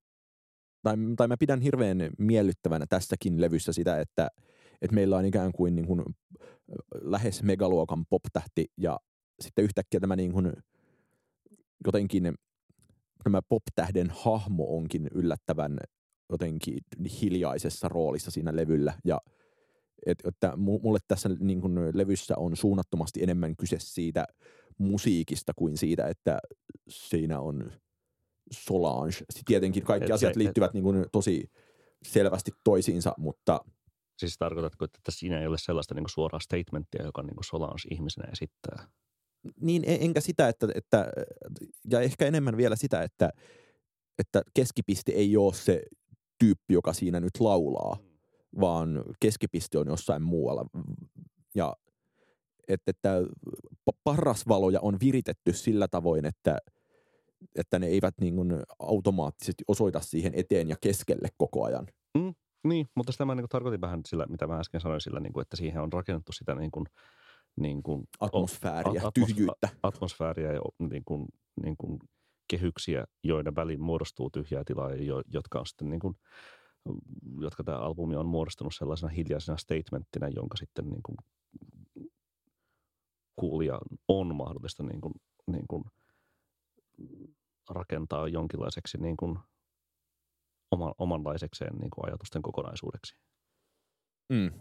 [0.83, 4.27] tai, tai mä pidän hirveän miellyttävänä tässäkin levyssä sitä, että,
[4.81, 6.03] että meillä on ikään kuin, niin kuin
[7.01, 8.99] lähes megaluokan pop-tähti ja
[9.39, 10.53] sitten yhtäkkiä tämä niin kuin,
[11.85, 12.35] jotenkin
[13.23, 15.77] tämä pop-tähden hahmo onkin yllättävän
[16.31, 16.77] jotenkin
[17.21, 18.93] hiljaisessa roolissa siinä levyllä.
[19.05, 19.21] Ja
[20.05, 24.25] että, että mulle tässä niin kuin levyssä on suunnattomasti enemmän kyse siitä
[24.77, 26.39] musiikista kuin siitä, että
[26.89, 27.71] siinä on
[28.51, 29.11] Solange.
[29.11, 31.51] Sitten tietenkin kaikki et, asiat liittyvät et, niin kuin tosi
[32.03, 33.59] selvästi toisiinsa, mutta...
[34.17, 37.81] Siis tarkoitatko, että siinä ei ole sellaista niin kuin suoraa statementtia, joka niin kuin Solange
[37.91, 38.87] ihmisenä esittää?
[39.61, 41.07] Niin, e-, enkä sitä, että, että,
[41.91, 43.29] ja ehkä enemmän vielä sitä, että,
[44.19, 45.83] että keskipiste ei ole se
[46.39, 48.61] tyyppi, joka siinä nyt laulaa, mm.
[48.61, 50.65] vaan keskipiste on jossain muualla.
[51.55, 51.75] Ja
[52.67, 53.21] että, että
[54.03, 56.57] parrasvaloja on viritetty sillä tavoin, että,
[57.55, 61.87] että ne eivät niin kuin automaattisesti osoita siihen eteen ja keskelle koko ajan.
[62.17, 65.19] Mm, niin, mutta sitä mä niin kuin tarkoitin vähän sillä, mitä mä äsken sanoin sillä,
[65.19, 66.85] niin kuin, että siihen on rakennettu sitä niin kuin,
[67.55, 69.69] niin kuin, atmosfääriä, atmos, tyhjyyttä.
[69.83, 71.25] Atmosfääriä ja niin kuin,
[71.63, 71.99] niin kuin
[72.47, 74.89] kehyksiä, joiden väliin muodostuu tyhjää tilaa,
[75.33, 76.15] jotka on sitten niin kuin,
[77.41, 81.17] jotka tämä albumi on muodostunut sellaisena hiljaisena statementtina, jonka sitten niin kuin
[83.39, 85.13] kuulija on mahdollista niin kuin,
[85.47, 85.83] niin kuin
[87.69, 89.39] rakentaa jonkinlaiseksi niin kuin
[90.71, 93.15] oma, omanlaisekseen niin kuin ajatusten kokonaisuudeksi.
[94.29, 94.51] Mm.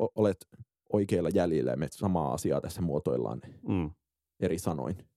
[0.00, 0.48] O- olet
[0.92, 3.90] oikeilla jäljillä ja me samaa asiaa tässä muotoillaan mm.
[4.40, 5.08] eri sanoin.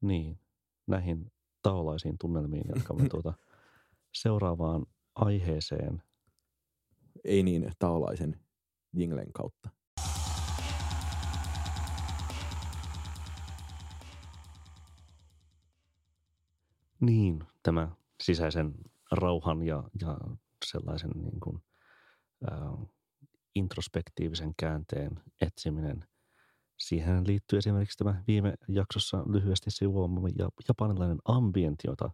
[0.00, 0.38] Niin,
[0.86, 1.32] näihin
[1.62, 3.34] taolaisiin tunnelmiin jatkamme tuota
[4.14, 6.02] seuraavaan aiheeseen.
[7.24, 8.40] Ei niin taolaisen
[8.96, 9.70] jinglen kautta.
[17.04, 17.88] Niin, tämä
[18.22, 18.74] sisäisen
[19.12, 20.18] rauhan ja, ja
[20.64, 21.62] sellaisen niin kuin,
[22.52, 22.88] äh,
[23.54, 26.04] introspektiivisen käänteen etsiminen.
[26.78, 32.10] Siihen liittyy esimerkiksi tämä viime jaksossa lyhyesti sivuamamme ja japanilainen ambienti, jota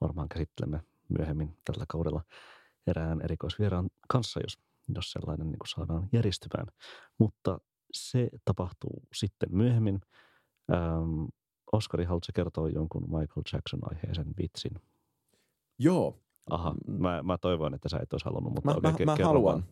[0.00, 2.24] varmaan käsittelemme myöhemmin tällä kaudella
[2.86, 4.58] erään erikoisvieraan kanssa, jos,
[4.94, 6.66] jos sellainen niin kuin saadaan järjestymään.
[7.18, 7.58] Mutta
[7.92, 10.00] se tapahtuu sitten myöhemmin.
[10.72, 11.24] Ähm,
[11.72, 14.72] Oskari, haluatko kertoa jonkun Michael Jackson-aiheisen vitsin?
[15.78, 16.20] Joo.
[16.50, 19.26] Aha, mä, mä toivon, että sä et olisi halunnut, mutta Mä, okei, mä, ke- mä
[19.26, 19.64] haluan.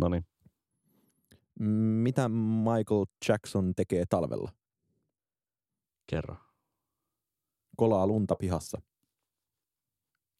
[0.00, 0.26] No niin,
[2.02, 4.52] Mitä Michael Jackson tekee talvella?
[6.10, 6.36] kerro.
[7.76, 8.82] Kolaa lunta pihassa.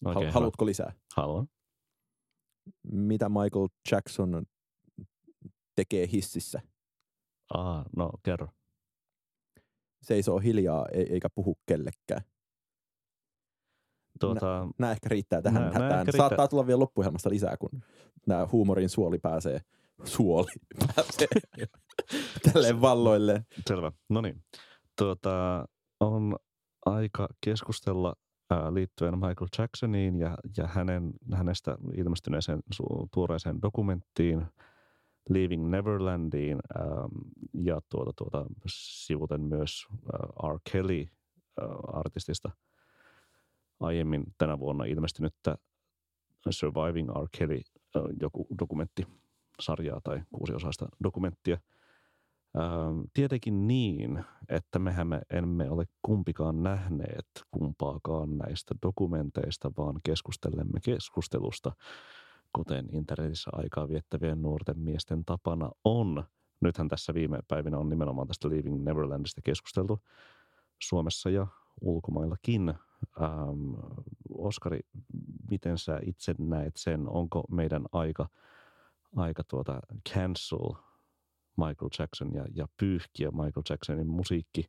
[0.05, 0.33] Oikein Hal- hyvä.
[0.33, 0.93] haluatko lisää?
[1.17, 1.49] Haluan.
[2.83, 4.47] Mitä Michael Jackson
[5.77, 6.63] tekee hississä?
[7.55, 8.49] Aa, no kerro.
[10.07, 12.21] Seisoo hiljaa e- eikä puhu kellekään.
[14.21, 16.01] Tuota, Nämä ehkä riittää tähän Nää- nää hätään.
[16.01, 16.29] ehkä riittää.
[16.29, 17.71] Saattaa tulla vielä loppuhelmasta lisää, kun
[18.27, 19.61] nämä huumorin suoli pääsee,
[20.05, 20.51] suoli
[20.97, 21.29] pääsee
[22.53, 23.47] tälleen valloilleen.
[23.69, 23.93] Selvä.
[24.09, 24.43] No niin.
[24.99, 25.65] Tuota,
[26.01, 26.37] on
[26.87, 28.15] aika keskustella
[28.51, 34.47] ää, liittyen Michael Jacksoniin ja, ja hänen, hänestä ilmestyneeseen su- tuoreeseen dokumenttiin
[35.29, 36.85] Leaving Neverlandiin ää,
[37.53, 40.59] ja tuota, tuota, sivuten myös ää, R.
[40.73, 41.07] Kelly
[41.61, 42.51] ää, artistista
[43.81, 45.57] aiemmin tänä vuonna ilmestynyttä
[46.51, 47.29] Surviving R.
[47.39, 47.61] Kelly
[47.95, 51.59] ää, joku dokumenttisarjaa tai kuusiosaista dokumenttia.
[52.59, 60.81] Ähm, tietenkin niin, että mehän me emme ole kumpikaan nähneet kumpaakaan näistä dokumenteista, vaan keskustelemme
[60.85, 61.73] keskustelusta,
[62.57, 66.25] kuten internetissä aikaa viettävien nuorten miesten tapana on.
[66.61, 70.01] Nythän tässä viime päivinä on nimenomaan tästä Leaving Neverlandista keskusteltu
[70.83, 71.47] Suomessa ja
[71.81, 72.69] ulkomaillakin.
[73.23, 73.75] Ähm,
[74.31, 74.81] Oskari,
[75.51, 77.09] miten sä itse näet sen?
[77.09, 78.29] Onko meidän aika,
[79.17, 79.81] aika tuota
[80.13, 80.75] cancel
[81.57, 84.65] Michael Jackson ja, ja pyyhkiä Michael Jacksonin musiikki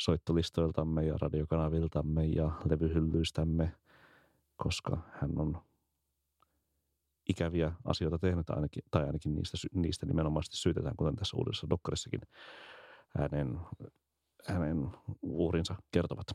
[0.00, 3.72] soittolistoiltamme ja radiokanaviltamme ja levyhyllyistämme,
[4.56, 5.69] koska hän on
[7.30, 12.20] ikäviä asioita tehnyt ainakin, tai ainakin niistä, niistä nimenomaisesti syytetään, kuten tässä uudessa dokkarissakin
[13.18, 13.60] hänen,
[14.46, 14.90] hänen
[15.22, 16.26] uhrinsa kertovat.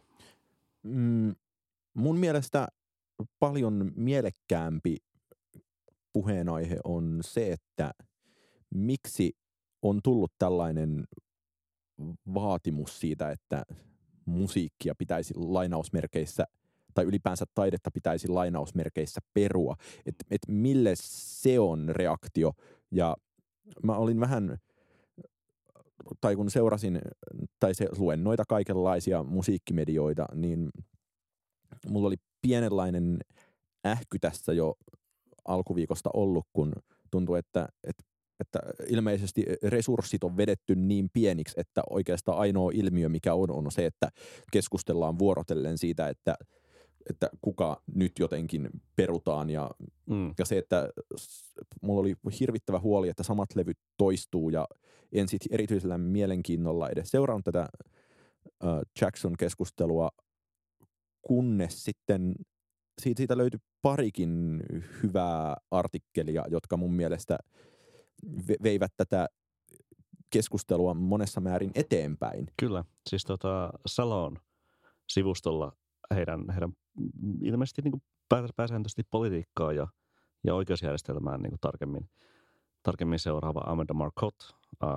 [0.84, 1.36] Mm,
[1.94, 2.68] mun mielestä
[3.40, 4.98] paljon mielekkäämpi
[6.14, 7.92] puheenaihe on se, että
[8.76, 9.38] miksi
[9.82, 11.04] on tullut tällainen
[12.34, 13.64] vaatimus siitä, että
[14.26, 16.46] musiikkia pitäisi lainausmerkeissä
[16.96, 19.76] tai ylipäänsä taidetta pitäisi lainausmerkeissä perua.
[20.06, 22.52] Että et mille se on reaktio.
[22.92, 23.16] Ja
[23.84, 24.58] mä olin vähän,
[26.22, 27.02] tai kun seurasin,
[27.60, 30.70] tai se luen noita kaikenlaisia musiikkimedioita, niin
[31.90, 33.18] mulla oli pienenlainen
[33.86, 34.76] ähky tässä jo
[35.48, 36.74] alkuviikosta ollut, kun
[37.12, 38.04] tuntui, että, että,
[38.40, 43.86] että ilmeisesti resurssit on vedetty niin pieniksi, että oikeastaan ainoa ilmiö, mikä on, on se,
[43.86, 44.10] että
[44.52, 46.36] keskustellaan vuorotellen siitä, että,
[47.10, 49.72] että kuka nyt jotenkin perutaan ja,
[50.10, 50.34] Mm.
[50.40, 50.90] ja se, että
[51.82, 54.68] mulla oli hirvittävä huoli, että samat levyt toistuu ja
[55.12, 58.70] en sit erityisellä mielenkiinnolla edes seurannut tätä äh,
[59.02, 60.10] Jackson-keskustelua,
[61.22, 62.36] kunnes sitten
[63.02, 64.64] siitä, siitä löytyi parikin
[65.04, 67.38] hyvää artikkelia, jotka mun mielestä
[68.26, 69.28] ve- veivät tätä
[70.30, 72.48] keskustelua monessa määrin eteenpäin.
[72.60, 74.38] Kyllä, siis tota Salon
[75.10, 75.72] sivustolla
[76.16, 76.74] heidän, heidän
[77.42, 78.04] ilmeisesti niin kuin
[78.56, 79.88] pääsääntöisesti politiikkaa ja,
[80.44, 82.10] ja oikeusjärjestelmään niin kuin tarkemmin,
[82.84, 84.46] tarkemmin seuraava Amanda Marcotte
[84.84, 84.90] äh,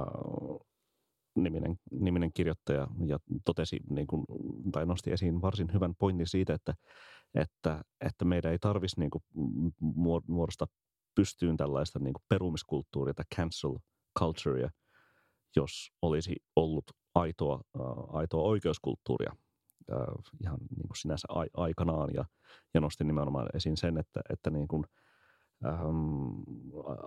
[1.37, 4.25] niminen, niminen kirjoittaja ja totesi niin kuin,
[4.73, 6.75] tai nosti esiin varsin hyvän pointin siitä, että,
[7.35, 9.23] että, että meidän ei tarvitsisi niin kuin
[9.83, 10.68] muod- muodostaa
[11.14, 13.75] pystyyn tällaista niin kuin perumiskulttuuria tai cancel
[14.18, 14.71] culturea,
[15.57, 19.33] jos olisi ollut aitoa, äh, aitoa oikeuskulttuuria
[19.92, 19.98] äh,
[20.40, 22.24] ihan niin kuin sinänsä ai- aikanaan ja,
[22.74, 24.85] ja nostin nimenomaan esiin sen, että, että niin kuin,
[25.66, 26.42] ähm,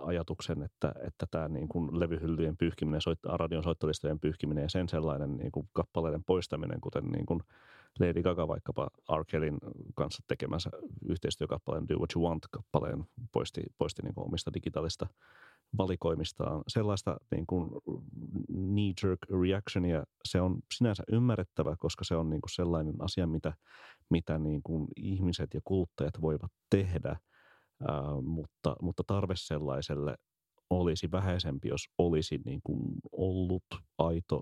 [0.06, 5.36] ajatuksen, että, että tämä niin kuin levyhyllyjen pyyhkiminen, soit- radion soittolistojen pyyhkiminen ja sen sellainen
[5.36, 7.40] niin kuin kappaleiden poistaminen, kuten niin kuin
[8.00, 9.24] Lady Gaga vaikkapa R.
[9.28, 9.58] Kellyn
[9.94, 10.70] kanssa tekemänsä
[11.08, 15.06] yhteistyökappaleen Do What You Want-kappaleen poisti, poisti niin kuin omista digitaalista
[15.78, 16.62] valikoimistaan.
[16.68, 17.70] Sellaista niin kuin
[18.52, 23.52] knee-jerk reactionia, se on sinänsä ymmärrettävä, koska se on niin kuin sellainen asia, mitä,
[24.10, 27.16] mitä niin kuin ihmiset ja kuluttajat voivat tehdä,
[27.88, 30.16] ää, mutta, mutta tarve sellaiselle
[30.70, 32.80] olisi vähäisempi, jos olisi niin kuin
[33.12, 33.64] ollut
[33.98, 34.40] aito,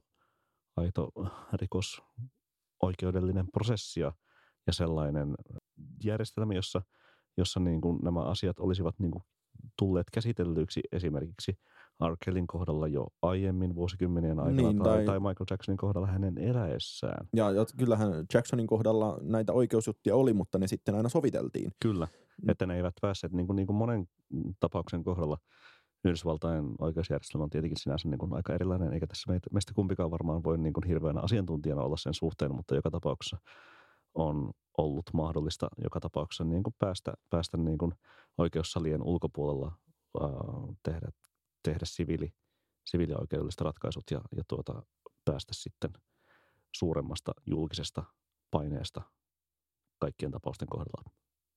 [0.76, 1.10] aito
[1.52, 4.12] rikosoikeudellinen prosessi ja
[4.66, 5.34] ja sellainen
[6.04, 6.82] järjestelmä, jossa,
[7.36, 9.24] jossa niin kuin nämä asiat olisivat niin kuin
[9.78, 11.58] tulleet käsitellyiksi esimerkiksi
[11.98, 17.26] Arkelin kohdalla jo aiemmin vuosikymmenien aikana niin, tai, tai Michael Jacksonin kohdalla hänen eläessään.
[17.36, 21.70] Ja, ja kyllähän Jacksonin kohdalla näitä oikeusjuttuja oli, mutta ne sitten aina soviteltiin.
[21.82, 22.08] Kyllä,
[22.42, 22.50] mm.
[22.50, 24.06] että ne eivät päässeet niin kuin, niin kuin monen
[24.60, 25.38] tapauksen kohdalla
[26.04, 30.44] Yhdysvaltain oikeusjärjestelmä on tietenkin sinänsä niin kuin aika erilainen, eikä tässä meitä, meistä kumpikaan varmaan
[30.44, 33.38] voi niin kuin hirveänä asiantuntijana olla sen suhteen, mutta joka tapauksessa
[34.14, 37.92] on ollut mahdollista joka tapauksessa niin kuin päästä, päästä niin kuin
[38.40, 39.78] oikeussalien ulkopuolella
[40.20, 40.28] ää,
[40.82, 41.08] tehdä,
[41.62, 42.32] tehdä siviili,
[42.86, 44.82] siviilioikeudelliset ratkaisut ja, ja tuota,
[45.24, 45.90] päästä sitten
[46.76, 48.04] suuremmasta julkisesta
[48.50, 49.02] paineesta
[49.98, 51.10] kaikkien tapausten kohdalla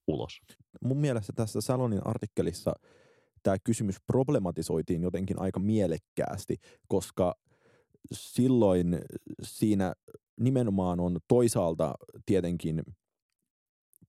[0.06, 0.40] ulos.
[0.80, 2.72] Mun mielestä tässä Salonin artikkelissa
[3.42, 6.56] tämä kysymys problematisoitiin jotenkin aika mielekkäästi,
[6.88, 7.34] koska
[8.12, 8.98] silloin
[9.42, 9.94] siinä
[10.40, 11.94] nimenomaan on toisaalta
[12.26, 12.82] tietenkin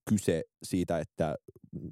[0.08, 1.36] kyse siitä, että,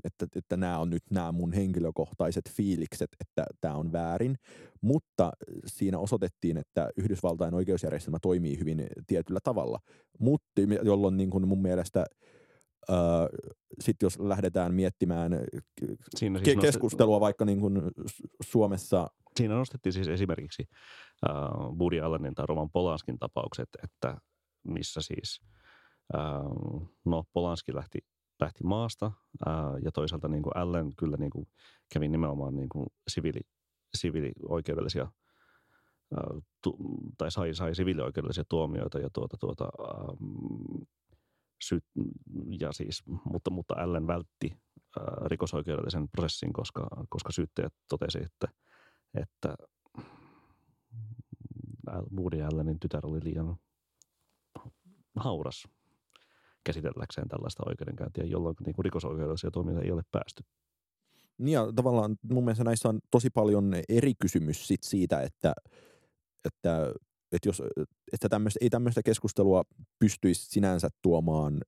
[0.04, 4.36] että, että nämä on nyt nämä mun henkilökohtaiset fiilikset, että tämä on väärin,
[4.80, 5.30] mutta
[5.66, 9.78] siinä osoitettiin, että Yhdysvaltain oikeusjärjestelmä toimii hyvin tietyllä tavalla,
[10.18, 12.06] mutta jolloin niin kuin mun mielestä
[12.90, 12.96] Öö,
[13.80, 15.32] sitten jos lähdetään miettimään
[16.16, 17.20] Siinä siis keskustelua nostet...
[17.20, 17.82] vaikka niin kuin
[18.42, 19.06] Suomessa.
[19.36, 20.62] Siinä nostettiin siis esimerkiksi
[21.28, 24.16] uh, Woody Allenin tai Roman Polanskin tapaukset, että
[24.64, 25.40] missä siis
[27.04, 27.98] no Polanski lähti,
[28.40, 31.46] lähti maasta uh, ja toisaalta niin kuin Allen kyllä niin kuin
[31.92, 33.40] kävi nimenomaan niin kuin siviili,
[33.94, 35.12] siviilioikeudellisia
[36.62, 36.76] tu,
[37.18, 39.68] tai sai, sai siviilioikeudellisia tuomioita ja tuota, tuota,
[40.20, 40.86] um,
[41.64, 41.84] sy-
[42.60, 44.56] ja siis, mutta, mutta Allen vältti
[45.26, 48.48] rikosoikeudellisen prosessin, koska, koska syyttäjät totesi, että,
[49.14, 49.56] että
[52.16, 53.56] Woody Allenin tytär oli liian
[55.16, 55.68] hauras
[56.64, 60.44] käsitelläkseen tällaista oikeudenkäyntiä, jolloin niin kuin rikosoikeudellisia tuomioita ei ole päästy.
[61.38, 65.52] Niin ja tavallaan mun mielestä näissä on tosi paljon eri kysymys sit siitä, että,
[66.44, 66.92] että
[67.32, 67.62] että, jos,
[68.12, 69.62] että tämmöistä, ei tämmöistä keskustelua
[69.98, 71.60] pystyisi sinänsä tuomaan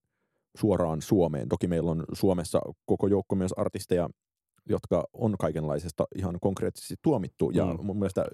[0.56, 1.48] suoraan Suomeen.
[1.48, 4.10] Toki meillä on Suomessa koko joukko myös artisteja,
[4.68, 7.50] jotka on kaikenlaisesta ihan konkreettisesti tuomittu.
[7.50, 7.86] Ja mm.
[7.86, 8.24] mun mielestä...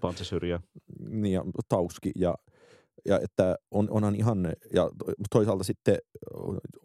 [1.08, 2.10] Niin, ja Tauski.
[2.16, 2.34] Ja,
[3.04, 4.90] ja että on, onhan ihan, ja
[5.30, 5.98] toisaalta sitten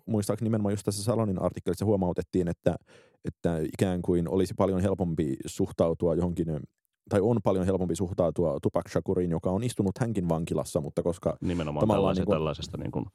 [0.06, 2.76] muistaakseni nimenomaan just tässä Salonin artikkelissa huomautettiin, että,
[3.26, 6.48] että ikään kuin olisi paljon helpompi suhtautua johonkin
[7.10, 11.38] tai on paljon helpompi suhtautua Tupac Shakuriin, joka on istunut hänkin vankilassa, mutta koska...
[11.42, 13.06] Nimenomaan tällaisesta, niin kuin, tällaisesta niin kuin,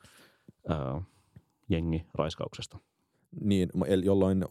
[0.71, 1.03] äh,
[1.69, 2.79] jengiraiskauksesta.
[3.41, 3.69] Niin,
[4.05, 4.45] jolloin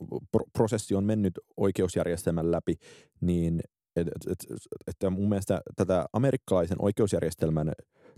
[0.54, 2.76] prosessi on mennyt oikeusjärjestelmän läpi,
[3.22, 3.62] niin
[3.96, 7.74] että et, et, et mun mielestä tätä amerikkalaisen oikeusjärjestelmän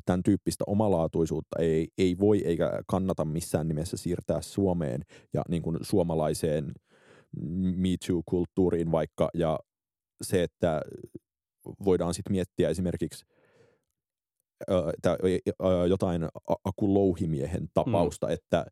[0.05, 5.01] tämän tyyppistä omalaatuisuutta ei, ei voi eikä kannata missään nimessä siirtää Suomeen
[5.33, 6.71] ja niin kuin suomalaiseen
[7.75, 9.59] Me Too-kulttuuriin vaikka ja
[10.21, 10.81] se, että
[11.85, 13.25] voidaan sitten miettiä esimerkiksi
[15.89, 16.27] jotain
[16.63, 18.33] Aku Louhimiehen tapausta, mm.
[18.33, 18.65] että,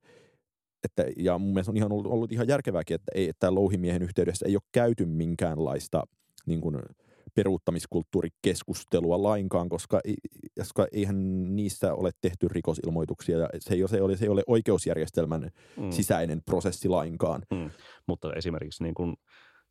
[0.84, 4.46] että, ja mun mielestä on ihan ollut, ollut ihan järkevääkin, että, ei, että Louhimiehen yhteydessä
[4.46, 6.04] ei ole käyty minkäänlaista
[6.46, 6.80] niin kuin,
[7.36, 10.02] peruuttamiskulttuurikeskustelua lainkaan, koska,
[10.58, 14.44] koska eihän niissä ole tehty rikosilmoituksia ja se ei ole, se ole, se ei ole
[14.48, 15.91] oikeusjärjestelmän mm.
[15.91, 17.41] sisäinen prosessi lainkaan.
[17.52, 17.70] Mm.
[18.08, 19.15] Mutta esimerkiksi niin kuin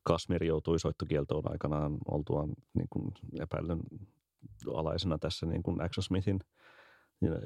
[0.03, 3.81] Kasmir joutui soittokieltoon aikanaan oltuaan niin kuin epäilyn
[4.75, 6.39] alaisena tässä niin kuin Axel Smithin.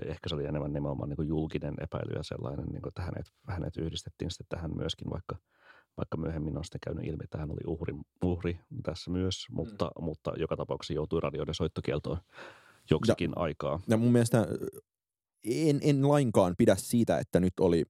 [0.06, 3.76] Ehkä se oli enemmän nimenomaan niin julkinen epäily ja sellainen, niin kuin, että hänet, hänet
[3.76, 5.36] yhdistettiin sitten tähän myöskin, vaikka,
[5.96, 10.04] vaikka myöhemmin on sitten käynyt ilmi, että hän oli uhri, uhri tässä myös, mutta, mm.
[10.04, 12.18] mutta joka tapauksessa joutui radioiden soittokieltoon
[12.90, 13.80] joksikin ja, aikaa.
[13.88, 14.46] Ja mun mielestä
[15.44, 17.84] en, en lainkaan pidä siitä, että nyt oli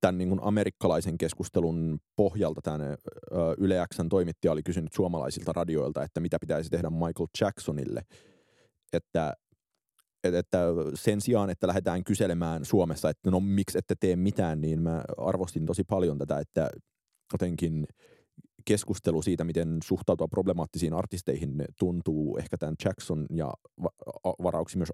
[0.00, 2.96] tämän niin kuin amerikkalaisen keskustelun pohjalta tämän
[3.58, 8.02] Yle Xn toimittaja oli kysynyt suomalaisilta radioilta, että mitä pitäisi tehdä Michael Jacksonille.
[8.92, 9.32] Että,
[10.24, 10.58] että
[10.94, 15.66] sen sijaan, että lähdetään kyselemään Suomessa, että no miksi ette tee mitään, niin mä arvostin
[15.66, 16.70] tosi paljon tätä, että
[17.32, 17.86] jotenkin
[18.64, 23.52] keskustelu siitä, miten suhtautua problemaattisiin artisteihin tuntuu ehkä tämän Jackson ja
[24.42, 24.92] varauksi myös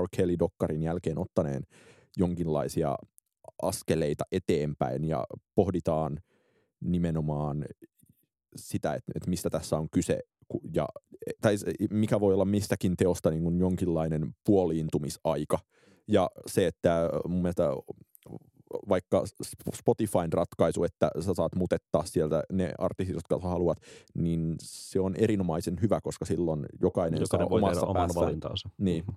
[0.00, 0.06] R.
[0.16, 1.62] Kelly-dokkarin jälkeen ottaneen
[2.16, 2.96] jonkinlaisia
[3.62, 5.24] askeleita eteenpäin ja
[5.54, 6.20] pohditaan
[6.80, 7.64] nimenomaan
[8.56, 10.20] sitä, että, mistä tässä on kyse
[10.74, 10.88] ja,
[11.40, 11.56] tai
[11.90, 15.58] mikä voi olla mistäkin teosta niin kuin jonkinlainen puoliintumisaika.
[16.08, 17.64] Ja se, että mun mielestä
[18.88, 19.24] vaikka
[19.74, 23.78] Spotifyn ratkaisu, että sä saat mutettaa sieltä ne artistit, jotka sä haluat,
[24.14, 28.68] niin se on erinomaisen hyvä, koska silloin jokainen, jokainen saa voi omassa tehdä oman valintaansa.
[28.78, 29.04] Niin.
[29.04, 29.16] Mm-hmm.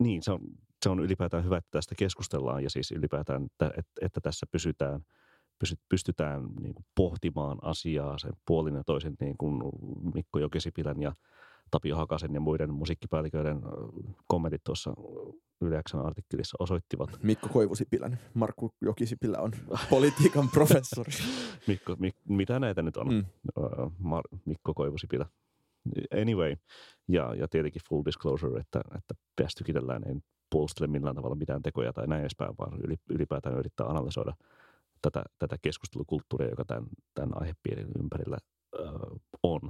[0.00, 0.40] Niin, se on,
[0.82, 5.00] se on ylipäätään hyvä, että tästä keskustellaan ja siis ylipäätään, että, että, tässä pysytään
[5.88, 9.62] pystytään niin kuin pohtimaan asiaa sen puolin ja toisen niin kuin
[10.14, 11.12] Mikko Jokisipilän ja
[11.70, 13.62] Tapio Hakasen ja muiden musiikkipäälliköiden
[14.26, 14.94] kommentit tuossa
[15.60, 17.10] Yleäksän artikkelissa osoittivat.
[17.22, 19.52] Mikko Koivusipilän, Markku Jokisipilä on
[19.90, 21.12] politiikan professori.
[21.68, 23.08] Mikko, Mik, mitä näitä nyt on?
[23.08, 23.24] Mm.
[24.02, 25.26] Mar- Mikko Koivusipilä.
[26.22, 26.56] Anyway,
[27.08, 30.14] ja, ja tietenkin full disclosure, että, että päästykitellään ei
[30.50, 32.78] puolustele millään tavalla mitään tekoja tai näin edespäin, vaan
[33.10, 34.34] ylipäätään yrittää analysoida
[35.02, 38.38] tätä, tätä keskustelukulttuuria, joka tämän, tämän aihepiirin ympärillä
[39.42, 39.60] on.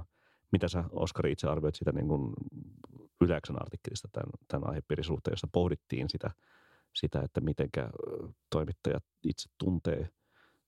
[0.51, 2.33] Mitä sä, Oskari, itse arvioit sitä niin kuin
[3.21, 6.31] Yleäksän artikkelista tämän, tämän aihepiirin suhteen, jossa pohdittiin sitä,
[6.95, 7.69] sitä että miten
[8.49, 10.09] toimittajat itse tuntee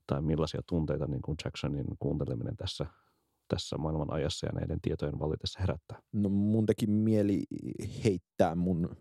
[0.08, 2.86] tai millaisia tunteita niin kuin Jacksonin kuunteleminen tässä,
[3.48, 6.02] tässä maailman ajassa ja näiden tietojen valitessa herättää?
[6.12, 7.44] No mun teki mieli
[8.04, 8.96] heittää mun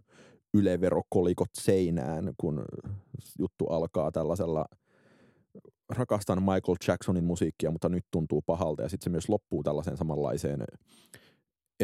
[0.55, 2.65] yleverokolikot seinään, kun
[3.39, 4.67] juttu alkaa tällaisella
[5.97, 10.65] rakastan Michael Jacksonin musiikkia, mutta nyt tuntuu pahalta ja sitten se myös loppuu tällaiseen samanlaiseen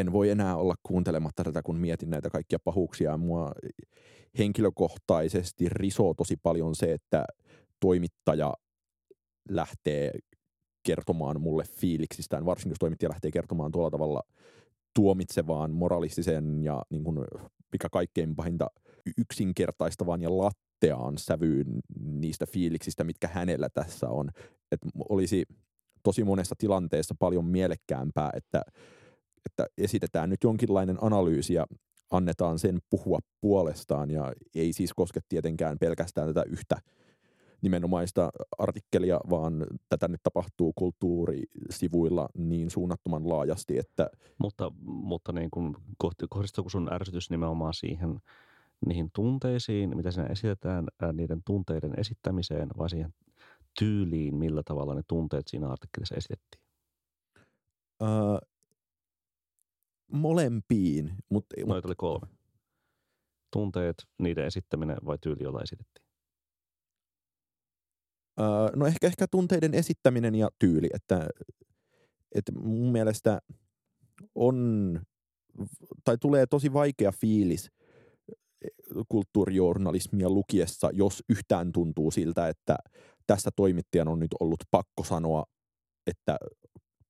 [0.00, 3.16] en voi enää olla kuuntelematta tätä, kun mietin näitä kaikkia pahuuksia.
[3.16, 3.52] Mua
[4.38, 7.24] henkilökohtaisesti risoo tosi paljon se, että
[7.80, 8.54] toimittaja
[9.50, 10.12] lähtee
[10.82, 14.22] kertomaan mulle fiiliksistään, varsinkin jos toimittaja lähtee kertomaan tuolla tavalla
[14.94, 17.18] tuomitsevaan, moralistisen ja niin kuin,
[17.72, 18.66] mikä kaikkein pahinta
[19.18, 20.30] yksinkertaistavaan ja
[20.78, 21.66] latteaan sävyyn
[22.00, 24.30] niistä fiiliksistä, mitkä hänellä tässä on.
[24.72, 25.46] Et olisi
[26.02, 28.62] tosi monessa tilanteessa paljon mielekkäämpää, että
[29.46, 31.66] että esitetään nyt jonkinlainen analyysi ja
[32.10, 36.76] annetaan sen puhua puolestaan ja ei siis koske tietenkään pelkästään tätä yhtä
[37.62, 44.10] nimenomaista artikkelia, vaan tätä nyt tapahtuu kulttuurisivuilla niin suunnattoman laajasti, että...
[44.38, 45.76] Mutta, mutta niin kuin,
[46.30, 48.18] kohdistuuko sun ärsytys nimenomaan siihen,
[48.86, 53.14] niihin tunteisiin, mitä siinä esitetään, niiden tunteiden esittämiseen vai siihen
[53.78, 56.62] tyyliin, millä tavalla ne tunteet siinä artikkelissa esitettiin?
[58.02, 58.08] Öö,
[60.12, 61.12] molempiin.
[61.28, 62.26] Mutta, Noita oli kolme.
[63.52, 66.06] Tunteet, niiden esittäminen vai tyyli, jolla esitettiin?
[68.40, 70.88] Öö, no ehkä, ehkä tunteiden esittäminen ja tyyli.
[70.94, 71.28] Että,
[72.34, 73.40] että mun mielestä
[74.34, 75.00] on,
[76.04, 77.70] tai tulee tosi vaikea fiilis
[79.08, 82.76] kulttuurijournalismia lukiessa, jos yhtään tuntuu siltä, että
[83.26, 85.44] tässä toimittajan on nyt ollut pakko sanoa,
[86.06, 86.36] että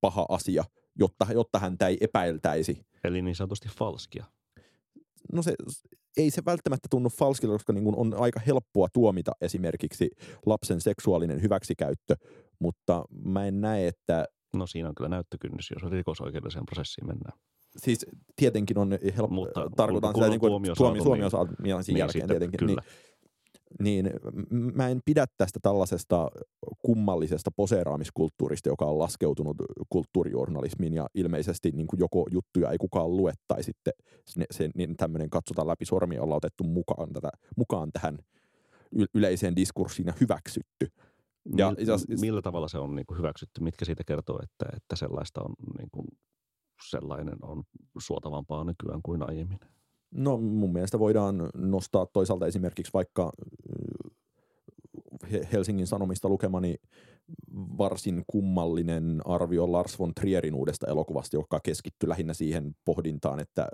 [0.00, 0.64] paha asia,
[0.98, 4.24] jotta, jotta häntä ei epäiltäisi Eli niin sanotusti falskia.
[5.32, 5.54] No se,
[6.16, 10.10] ei se välttämättä tunnu falskilta, koska niin on aika helppoa tuomita esimerkiksi
[10.46, 12.16] lapsen seksuaalinen hyväksikäyttö,
[12.58, 14.24] mutta mä en näe, että...
[14.54, 17.38] No siinä on kyllä näyttökynnys, jos rikosoikeudelliseen prosessiin mennään.
[17.76, 18.06] Siis
[18.36, 21.28] tietenkin on helppo, mutta, tarkoitan sitä niin kuin tuomio, tuomio, tuomio
[21.62, 22.58] niin, niin jälkeen sitten, tietenkin.
[22.58, 22.82] Kyllä.
[23.82, 26.28] Niin, niin mä en pidä tästä tällaisesta
[26.84, 29.56] kummallisesta poseeraamiskulttuurista, joka on laskeutunut
[29.88, 33.92] kulttuurijournalismiin ja ilmeisesti niin kuin joko juttuja ei kukaan lue tai sitten
[34.26, 38.18] se, se, niin tämmöinen katsotaan läpi sormia olla otettu mukaan, tätä, mukaan tähän
[39.14, 40.86] yleiseen diskurssiin ja hyväksytty.
[41.56, 43.62] Ja, Mil, ja, millä tavalla se on niin kuin hyväksytty?
[43.62, 46.06] Mitkä siitä kertoo, että, että sellaista on, niin kuin,
[46.90, 47.62] sellainen on
[47.98, 49.58] suotavampaa nykyään kuin aiemmin?
[50.10, 53.32] No mun mielestä voidaan nostaa toisaalta esimerkiksi vaikka
[55.52, 56.74] Helsingin Sanomista lukemani
[57.54, 63.68] varsin kummallinen arvio Lars von Trierin uudesta elokuvasta, joka keskittyi lähinnä siihen pohdintaan, että,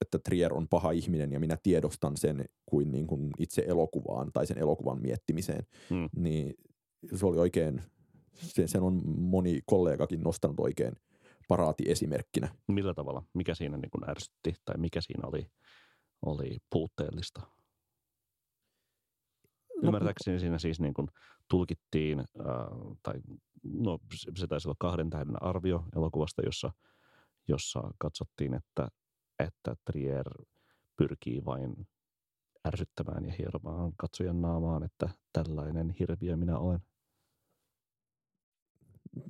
[0.00, 4.46] että Trier on paha ihminen ja minä tiedostan sen kuin, niin kuin itse elokuvaan tai
[4.46, 5.66] sen elokuvan miettimiseen.
[5.90, 6.08] Hmm.
[6.16, 6.54] Niin
[7.14, 7.82] se oli oikein,
[8.34, 10.92] sen, sen on moni kollegakin nostanut oikein–
[11.48, 12.54] paraati esimerkkinä.
[12.68, 13.22] Millä tavalla?
[13.34, 15.50] Mikä siinä niin kuin ärsytti tai mikä siinä oli,
[16.26, 17.40] oli puutteellista?
[19.82, 21.08] No, Ymmärtääkseni siinä siis niin kuin
[21.48, 22.26] tulkittiin, äh,
[23.02, 23.14] tai
[23.62, 23.98] no
[24.38, 26.72] se taisi olla kahden tähden arvio elokuvasta, jossa,
[27.48, 28.88] jossa katsottiin, että,
[29.38, 30.26] että Trier
[30.96, 31.86] pyrkii vain
[32.68, 36.80] ärsyttämään ja hieromaan katsojan naamaan, että tällainen hirviö minä olen.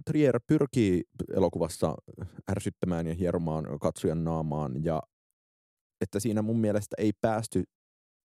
[0.05, 1.03] Trier pyrkii
[1.37, 1.95] elokuvassa
[2.51, 5.03] ärsyttämään ja hieromaan katsojan naamaan ja
[6.01, 7.59] että siinä mun mielestä ei päästy,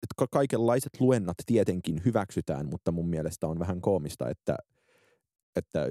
[0.02, 4.56] että kaikenlaiset luennat tietenkin hyväksytään, mutta mun mielestä on vähän koomista, että,
[5.56, 5.86] että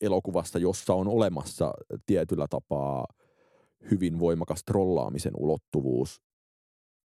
[0.00, 1.72] elokuvassa, jossa on olemassa
[2.06, 3.06] tietyllä tapaa
[3.90, 6.22] hyvin voimakas trollaamisen ulottuvuus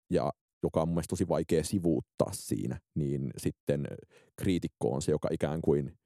[0.09, 0.31] ja
[0.63, 3.87] joka on mun mielestä tosi vaikea sivuuttaa siinä, niin sitten
[4.35, 5.97] kriitikko on se, joka ikään kuin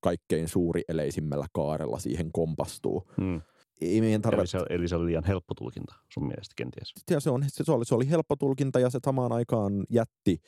[0.00, 3.10] kaikkein suuri eleisimmällä kaarella siihen kompastuu.
[3.20, 3.40] Hmm.
[3.80, 4.40] Ei meidän tarve...
[4.40, 6.92] eli, se, eli se oli liian helppo tulkinta sun mielestä kenties?
[7.10, 10.40] Ja se, on, se, oli, se oli helppo tulkinta ja se samaan aikaan jätti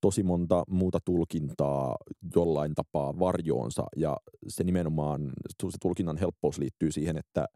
[0.00, 1.96] tosi monta muuta tulkintaa
[2.36, 4.16] jollain tapaa varjoonsa ja
[4.48, 5.32] se nimenomaan,
[5.70, 7.46] se tulkinnan helppous liittyy siihen, että,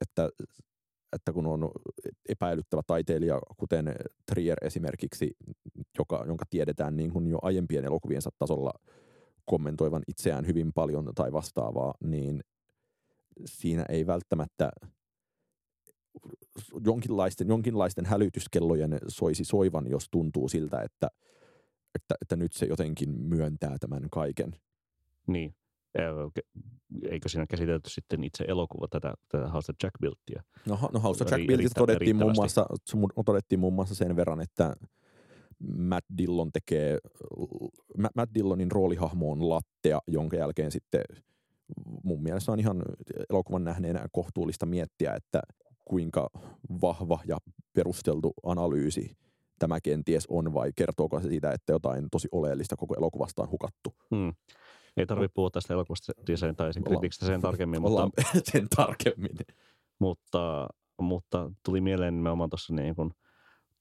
[0.00, 0.28] että,
[1.12, 1.70] että kun on
[2.28, 3.94] epäilyttävä taiteilija, kuten
[4.32, 5.30] Trier esimerkiksi,
[5.98, 8.72] joka, jonka tiedetään niin kuin jo aiempien elokuviensa tasolla
[9.46, 12.40] kommentoivan itseään hyvin paljon tai vastaavaa, niin
[13.44, 14.70] siinä ei välttämättä
[16.84, 21.08] jonkinlaisten, jonkinlaisten hälytyskellojen soisi soivan, jos tuntuu siltä, että,
[21.94, 24.56] että, että nyt se jotenkin myöntää tämän kaiken.
[25.26, 25.54] Niin.
[27.10, 30.42] Eikö siinä käsitelty sitten itse elokuva tätä, tätä House of Jack Bilttiä?
[30.66, 32.66] No, no House of Jack Bilttiä todettiin muun, muassa,
[33.24, 34.76] todettiin muun muassa sen verran, että
[35.76, 36.98] Matt Dillon tekee,
[38.16, 41.02] Matt Dillonin roolihahmo on lattea, jonka jälkeen sitten
[42.04, 42.82] mun mielestä on ihan
[43.30, 45.42] elokuvan nähneenä kohtuullista miettiä, että
[45.84, 46.30] kuinka
[46.80, 47.38] vahva ja
[47.72, 49.16] perusteltu analyysi
[49.58, 53.94] tämä kenties on vai kertooko se siitä, että jotain tosi oleellista koko elokuvasta on hukattu.
[54.14, 54.34] Hmm.
[54.96, 57.82] Ei tarvitse puhua tästä elokuvasta sen, tai sen kritiikistä sen tarkemmin.
[57.82, 58.10] Mutta,
[58.52, 59.36] sen tarkemmin.
[59.98, 60.68] Mutta,
[61.00, 63.10] mutta tuli mieleen nimenomaan tuossa niin kuin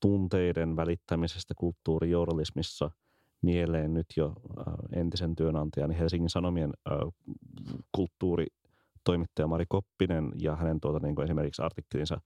[0.06, 2.91] tunteiden välittämisestä kulttuurijournalismissa
[3.41, 6.97] mieleen nyt jo äh, entisen työnantajan Helsingin Sanomien äh,
[7.91, 8.45] kulttuuri
[9.03, 12.22] toimittaja Mari Koppinen ja hänen tuota, niin kuin esimerkiksi artikkelinsa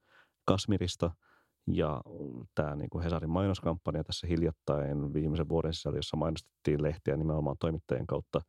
[0.46, 1.12] Kasmirista
[1.68, 2.02] ja
[2.56, 8.08] tämä niin kuin Hesarin mainoskampanja tässä hiljattain viimeisen vuoden sisällä, jossa mainostettiin lehtiä nimenomaan toimittajien
[8.08, 8.42] kautta,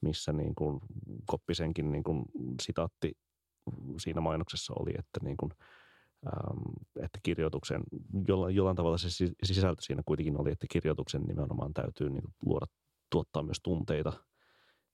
[0.00, 0.80] missä niin kuin
[1.26, 2.24] Koppisenkin niin kuin
[2.62, 3.12] sitaatti
[3.98, 5.50] siinä mainoksessa oli, että niin kuin,
[7.02, 7.82] että kirjoituksen,
[8.28, 9.08] jollain, jollain tavalla se
[9.42, 12.66] sisältö siinä kuitenkin oli, että kirjoituksen nimenomaan täytyy niin kuin luoda,
[13.10, 14.12] tuottaa myös tunteita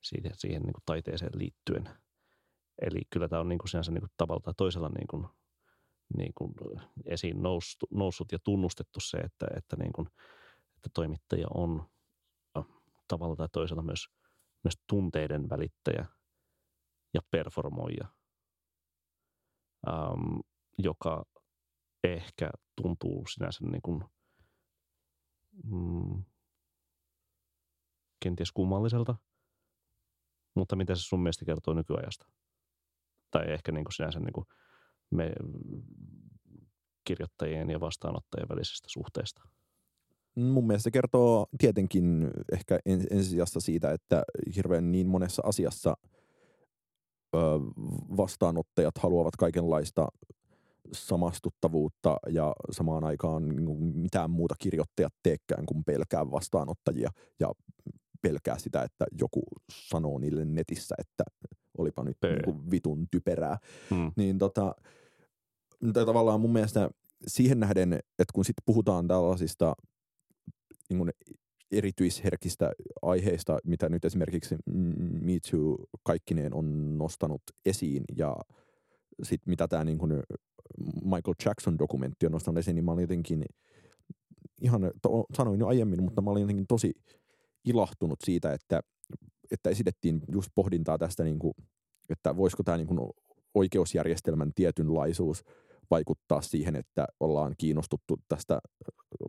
[0.03, 1.89] siihen, siihen niin kuin taiteeseen liittyen–
[2.83, 5.27] Eli kyllä tämä on niin kuin sinänsä niin kuin tavalla tai toisella niin kuin,
[6.17, 6.55] niin kuin
[7.05, 10.09] esiin noussut, noussut ja tunnustettu se, että, että, niin kuin,
[10.77, 11.87] että toimittaja on
[13.09, 14.07] tavalla tai toisella myös,
[14.65, 16.07] myös tunteiden välittäjä
[17.15, 18.07] ja performoija,
[19.89, 20.39] ähm,
[20.79, 21.25] joka
[22.05, 22.51] ehkä
[22.83, 24.05] tuntuu sinänsä niin kuin,
[25.65, 26.25] mm,
[28.21, 29.15] kenties kummalliselta,
[30.55, 32.27] mutta mitä se sun mielestä kertoo nykyajasta?
[33.33, 34.47] tai ehkä niin kuin sinänsä niin kuin
[35.11, 35.33] me
[37.05, 39.43] kirjoittajien ja vastaanottajien välisestä suhteesta?
[40.35, 44.23] Mun mielestä kertoo tietenkin ehkä ensisijassa siitä, että
[44.57, 45.97] hirveän niin monessa asiassa
[48.17, 50.09] vastaanottajat haluavat kaikenlaista
[50.93, 57.11] samastuttavuutta ja samaan aikaan niin mitään muuta kirjoittajat teekään kuin pelkää vastaanottajia
[57.41, 57.53] ja
[58.23, 61.25] pelkää sitä, että joku sanoo niille netissä, että
[61.79, 63.59] olipa nyt niin vitun typerää.
[63.91, 64.13] Hmm.
[64.17, 64.75] Niin tota,
[65.95, 66.91] tavallaan mun mielestä
[67.27, 69.75] siihen nähden, että kun sitten puhutaan tällaisista
[70.89, 71.11] niin kuin
[71.71, 72.73] erityisherkistä
[73.03, 74.57] aiheista, mitä nyt esimerkiksi
[75.21, 78.37] Me Too kaikkineen on nostanut esiin ja
[79.23, 80.13] sitten mitä tämä niin kuin
[81.05, 83.45] Michael Jackson-dokumentti on nostanut esiin, niin mä olin jotenkin
[84.61, 86.93] ihan, to, sanoin jo aiemmin, mutta mä olin jotenkin tosi
[87.65, 88.81] ilahtunut siitä, että
[89.53, 91.55] että esitettiin just pohdintaa tästä, niin kuin,
[92.11, 93.01] että voisiko tämä niin kuin
[93.55, 95.45] oikeusjärjestelmän tietynlaisuus
[95.91, 98.59] vaikuttaa siihen, että ollaan kiinnostuttu tästä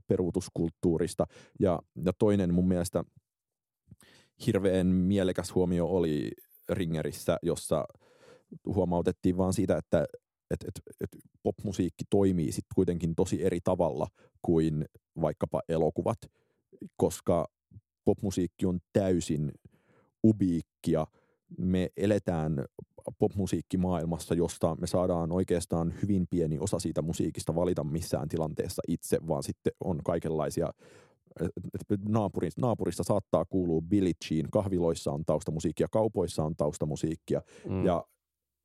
[0.08, 1.26] peruutuskulttuurista.
[1.60, 3.04] Ja, ja toinen mun mielestä
[4.46, 6.32] hirveän mielekäs huomio oli
[6.70, 7.86] Ringerissä, jossa
[8.66, 10.06] huomautettiin vaan siitä, että
[10.51, 11.10] et, et, et
[11.43, 14.08] popmusiikki toimii sitten kuitenkin tosi eri tavalla
[14.41, 14.86] kuin
[15.22, 16.18] vaikkapa elokuvat,
[16.97, 17.47] koska
[18.06, 19.51] popmusiikki on täysin
[20.24, 21.08] ubiikkia.
[21.58, 22.66] Me eletään
[23.20, 29.43] popmusiikkimaailmassa, josta me saadaan oikeastaan hyvin pieni osa siitä musiikista valita missään tilanteessa itse, vaan
[29.43, 30.74] sitten on kaikenlaisia
[32.08, 37.41] naapurista, naapurista saattaa kuulua Billie Jean, kahviloissa on taustamusiikkia, kaupoissa on taustamusiikkia.
[37.70, 37.86] Mm.
[37.86, 38.06] Ja,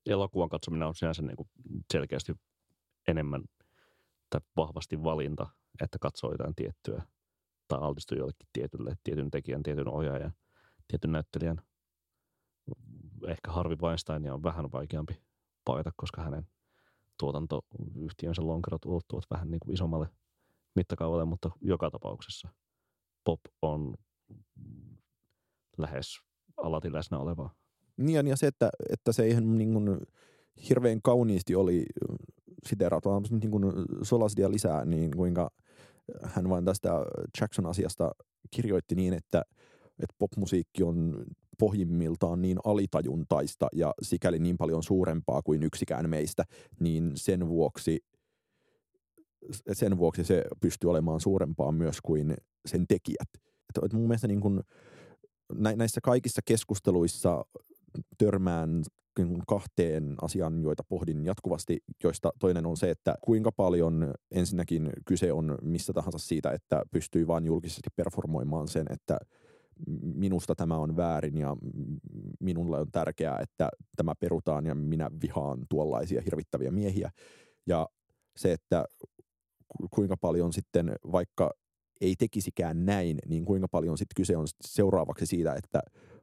[0.07, 1.49] Elokuvan katsominen on sinänsä niin kuin
[1.93, 2.33] selkeästi
[3.09, 3.45] enemmän
[4.31, 5.47] tai vahvasti valinta,
[5.83, 7.03] että katsoo jotain tiettyä
[7.69, 10.33] tai altistuu jollekin tietylle, tietyn tekijän, tietyn ohjaajan–
[10.89, 11.63] tietyn näyttelijän.
[13.29, 15.23] Ehkä Harvi Weinsteinia on vähän vaikeampi
[15.65, 16.47] paita, koska hänen
[17.19, 20.09] tuotantoyhtiönsä lonkerot ulottuvat vähän niin kuin isommalle
[20.75, 22.49] mittakaavalle, mutta joka tapauksessa
[23.25, 23.95] pop on
[25.79, 26.21] lähes
[26.57, 27.55] alati läsnä olevaa.
[27.99, 29.99] Niin ja se, että, että se ihan niin kuin
[30.69, 31.87] hirveän kauniisti oli
[32.67, 33.65] siteraatu, niin kuin
[34.03, 35.51] Solasdia lisää, niin kuinka
[36.23, 36.91] hän vain tästä
[37.41, 38.11] Jackson-asiasta
[38.51, 39.43] kirjoitti niin, että–
[40.03, 41.25] että popmusiikki on
[41.59, 46.45] pohjimmiltaan niin alitajuntaista ja sikäli niin paljon suurempaa kuin yksikään meistä,
[46.81, 48.01] niin sen vuoksi,
[49.73, 52.35] sen vuoksi se pystyy olemaan suurempaa myös kuin
[52.67, 53.29] sen tekijät.
[53.35, 54.61] että, että mun mielestä niin kuin,
[55.77, 57.45] näissä kaikissa keskusteluissa
[58.19, 58.83] törmään
[59.19, 65.33] niin kahteen asiaan, joita pohdin jatkuvasti, joista toinen on se, että kuinka paljon ensinnäkin kyse
[65.33, 69.19] on missä tahansa siitä, että pystyy vain julkisesti performoimaan sen, että
[70.03, 71.57] minusta tämä on väärin ja
[72.41, 77.11] minulle on tärkeää, että tämä perutaan ja minä vihaan tuollaisia hirvittäviä miehiä.
[77.67, 77.89] Ja
[78.37, 78.85] se, että
[79.91, 81.51] kuinka paljon sitten vaikka
[82.01, 85.81] ei tekisikään näin, niin kuinka paljon sitten kyse on seuraavaksi siitä, että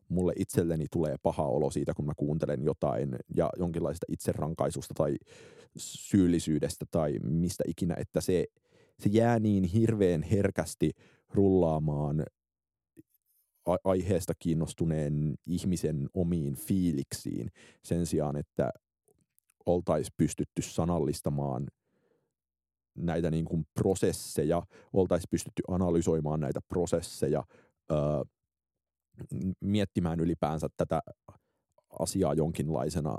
[0.10, 5.16] mulle itselleni tulee paha olo siitä, kun mä kuuntelen jotain ja jonkinlaista itserankaisusta tai
[5.78, 8.46] syyllisyydestä tai mistä ikinä, että se,
[9.00, 10.92] se jää niin hirveän herkästi
[11.34, 12.26] rullaamaan
[13.84, 17.52] aiheesta kiinnostuneen ihmisen omiin fiiliksiin
[17.84, 18.70] sen sijaan, että
[19.66, 21.68] oltaisiin pystytty sanallistamaan
[22.98, 27.44] näitä niin kuin prosesseja, oltaisiin pystytty analysoimaan näitä prosesseja,
[27.92, 27.98] öö,
[29.62, 31.02] miettimään ylipäänsä tätä
[32.00, 33.18] asiaa jonkinlaisena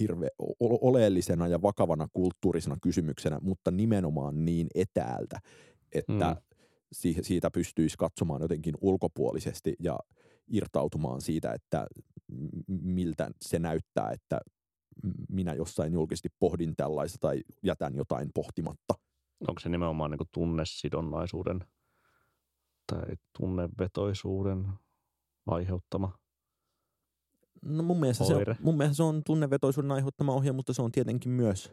[0.00, 0.28] hirve,
[0.60, 5.40] oleellisena ja vakavana kulttuurisena kysymyksenä, mutta nimenomaan niin etäältä,
[5.92, 7.22] että mm.
[7.22, 9.98] siitä pystyisi katsomaan jotenkin ulkopuolisesti ja
[10.48, 11.86] irtautumaan siitä, että
[12.68, 14.40] miltä se näyttää, että
[15.28, 18.94] minä jossain julkisesti pohdin tällaista tai jätän jotain pohtimatta.
[19.48, 21.60] Onko se nimenomaan niin tunnesidonnaisuuden
[22.92, 24.68] tai tunnevetoisuuden
[25.46, 26.12] aiheuttama
[27.62, 30.92] No mun mielestä, se on, mun mielestä se on tunnevetoisuuden aiheuttama ohje, mutta se on
[30.92, 31.72] tietenkin myös,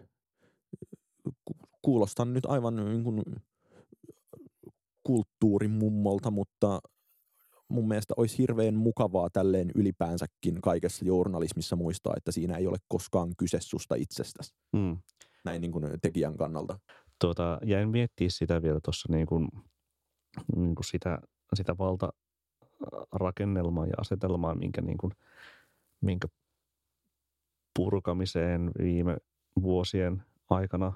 [1.81, 3.23] kuulostan nyt aivan niin kuin
[5.03, 6.79] kulttuurimummolta, mutta
[7.69, 13.33] mun mielestä olisi hirveän mukavaa tälleen ylipäänsäkin kaikessa journalismissa muistaa, että siinä ei ole koskaan
[13.37, 14.53] kyse susta itsestäsi.
[14.73, 14.97] Mm.
[15.45, 16.79] Näin niin kuin tekijän kannalta.
[17.21, 19.47] Tuota, jäin miettiä sitä vielä tuossa niin kuin
[20.55, 21.19] niin kuin sitä,
[21.53, 25.13] sitä valtarakennelmaa ja asetelmaa, minkä, niin kuin,
[26.01, 26.27] minkä
[27.75, 29.17] purkamiseen viime
[29.61, 30.93] vuosien aikana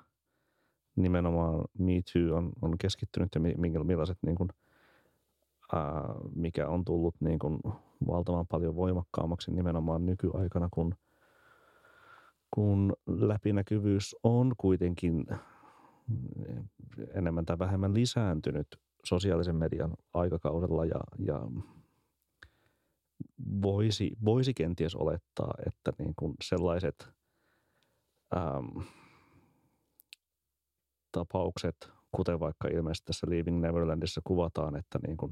[0.95, 3.39] nimenomaan Me Too on, on keskittynyt ja
[3.83, 4.49] millaiset niin kuin,
[5.73, 6.03] ää,
[6.35, 7.59] mikä on tullut niin kuin
[8.07, 10.95] valtavan paljon voimakkaammaksi nimenomaan nykyaikana, kun,
[12.51, 15.25] kun läpinäkyvyys on kuitenkin
[17.13, 18.67] enemmän tai vähemmän lisääntynyt
[19.05, 21.41] sosiaalisen median aikakaudella ja, ja
[23.61, 27.09] voisi, voisi kenties olettaa, että niin kuin sellaiset
[28.37, 28.83] äm,
[31.11, 35.31] tapaukset, kuten vaikka ilmeisesti tässä Leaving Neverlandissa kuvataan, että niin kuin,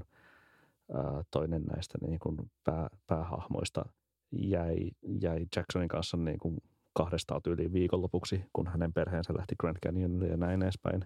[0.94, 3.86] ää, toinen näistä niin kuin pää, päähahmoista
[4.32, 4.78] jäi,
[5.22, 6.58] jäi Jacksonin kanssa niin kuin
[6.94, 11.06] kahdesta yli viikonlopuksi, kun hänen perheensä lähti Grand Canyonille ja näin edespäin.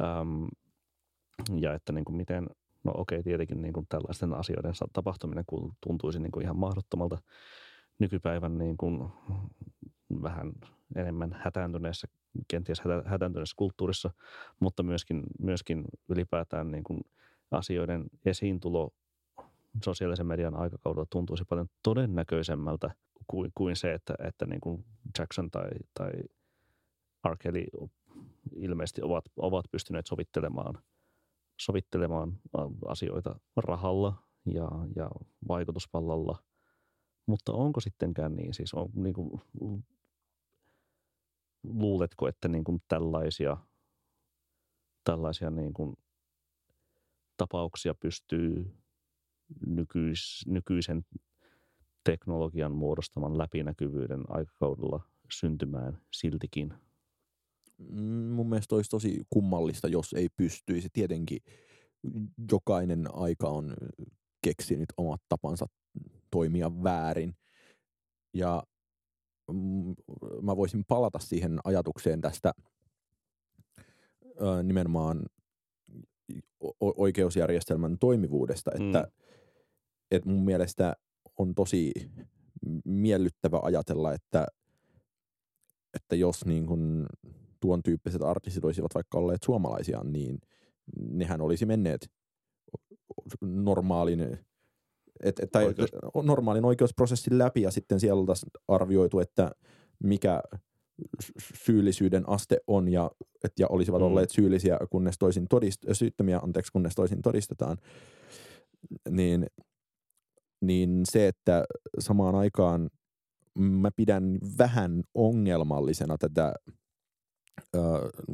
[0.00, 0.44] Ähm,
[1.60, 2.46] ja että niin kuin miten,
[2.84, 5.44] no okei, tietenkin niin kuin tällaisten asioiden tapahtuminen
[5.80, 7.18] tuntuisi niin kuin ihan mahdottomalta
[7.98, 9.08] nykypäivän niin kuin
[10.22, 10.52] vähän
[10.96, 12.08] enemmän hätääntyneessä,
[12.48, 14.10] kenties hätääntyneessä kulttuurissa,
[14.60, 17.00] mutta myöskin, myöskin ylipäätään niin kuin
[17.50, 18.90] asioiden esiintulo
[19.84, 22.90] sosiaalisen median aikakaudella tuntuisi paljon todennäköisemmältä
[23.26, 24.84] kuin, kuin se, että, että niin kuin
[25.18, 26.10] Jackson tai, tai
[27.28, 27.36] R.
[27.38, 27.64] Kelly
[28.56, 30.78] ilmeisesti ovat, ovat pystyneet sovittelemaan–
[31.60, 32.40] sovittelemaan
[32.86, 35.10] asioita rahalla ja, ja
[35.48, 36.44] vaikutuspallalla.
[37.26, 38.54] Mutta onko sittenkään niin?
[38.54, 39.40] Siis on, niin kuin,
[41.62, 43.56] luuletko, että niin kuin tällaisia,
[45.04, 45.96] tällaisia niin kuin
[47.36, 48.76] tapauksia pystyy
[49.66, 51.04] nykyis, nykyisen
[52.04, 55.00] teknologian muodostaman läpinäkyvyyden aikakaudella
[55.30, 56.74] syntymään siltikin–
[58.30, 60.88] mun mielestä olisi tosi kummallista, jos ei pystyisi.
[60.92, 61.38] Tietenkin
[62.52, 63.74] jokainen aika on
[64.44, 65.66] keksinyt omat tapansa
[66.30, 67.34] toimia väärin.
[68.34, 68.62] Ja
[69.52, 69.94] mm,
[70.42, 72.52] mä voisin palata siihen ajatukseen tästä
[74.62, 75.22] nimenomaan
[76.80, 79.24] oikeusjärjestelmän toimivuudesta, että, mm.
[80.10, 80.96] että mun mielestä
[81.38, 81.92] on tosi
[82.84, 84.46] miellyttävä ajatella, että,
[85.94, 87.06] että jos niin kun
[87.60, 90.38] tuon tyyppiset artistit olisivat vaikka olleet suomalaisia, niin
[91.00, 92.10] nehän olisi menneet
[93.40, 94.20] normaalin,
[95.22, 95.90] et, et, tai Oikeus.
[96.22, 99.50] normaalin oikeusprosessin läpi ja sitten siellä oltaisiin arvioitu, että
[100.04, 100.42] mikä
[101.64, 103.10] syyllisyyden aste on ja,
[103.44, 104.06] et, ja olisivat mm.
[104.06, 107.76] olleet syyllisiä, kunnes toisin todist, syyttömiä, anteeksi, kunnes toisin todistetaan,
[109.10, 109.46] niin,
[110.60, 111.64] niin se, että
[111.98, 112.90] samaan aikaan
[113.58, 116.54] mä pidän vähän ongelmallisena tätä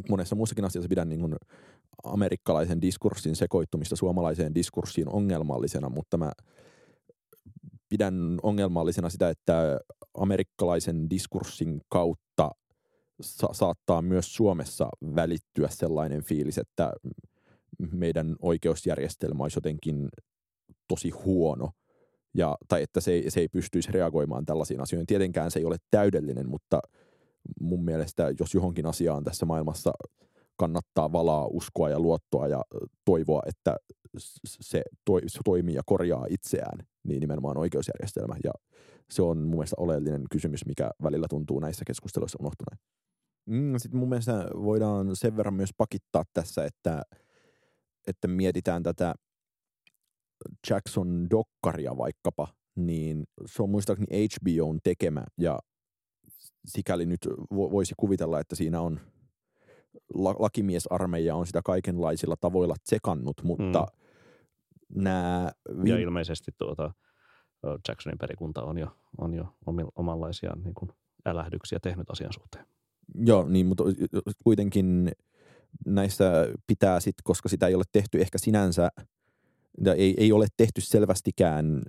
[0.09, 1.35] monessa muussakin asiassa pidän niin kuin
[2.05, 6.33] amerikkalaisen diskurssin sekoittumista suomalaiseen diskurssiin ongelmallisena, mutta mä
[7.89, 9.81] pidän ongelmallisena sitä, että
[10.14, 12.51] amerikkalaisen diskurssin kautta
[13.20, 16.93] sa- saattaa myös Suomessa välittyä sellainen fiilis, että
[17.93, 20.09] meidän oikeusjärjestelmä olisi jotenkin
[20.89, 21.70] tosi huono–
[22.37, 25.07] ja, tai että se ei, se ei pystyisi reagoimaan tällaisiin asioihin.
[25.07, 26.81] Tietenkään se ei ole täydellinen, mutta
[27.61, 29.93] mun mielestä jos johonkin asiaan tässä maailmassa
[30.57, 32.65] kannattaa valaa uskoa ja luottoa ja
[33.05, 33.77] toivoa, että
[34.47, 38.37] se, toi, se toimii ja korjaa itseään, niin nimenomaan oikeusjärjestelmä.
[38.45, 38.53] Ja
[39.11, 42.79] se on mun mielestä oleellinen kysymys, mikä välillä tuntuu näissä keskusteluissa unohtuneen.
[43.47, 47.03] Mm, Sitten mun mielestä voidaan sen verran myös pakittaa tässä, että,
[48.07, 49.15] että mietitään tätä
[50.71, 55.59] Jackson Dokkaria vaikkapa, niin se on muistaakseni HBOn tekemä ja
[56.67, 57.21] sikäli nyt
[57.51, 59.01] voisi kuvitella, että siinä on
[60.15, 63.87] lakimiesarmeija on sitä kaikenlaisilla tavoilla tsekannut, mutta
[64.89, 65.03] mm.
[65.03, 65.53] nämä...
[65.85, 66.93] Ja ilmeisesti tuota,
[67.89, 68.89] Jacksonin perikunta on jo,
[69.19, 69.53] on jo
[69.97, 70.91] omanlaisia niin kuin
[71.27, 72.67] älähdyksiä tehnyt asian suhteen.
[73.15, 73.85] Joo, niin, mutta
[74.45, 75.13] kuitenkin
[75.87, 76.33] näissä
[76.67, 78.91] pitää sitten, koska sitä ei ole tehty ehkä sinänsä–
[79.97, 81.83] ei, ei ole tehty selvästikään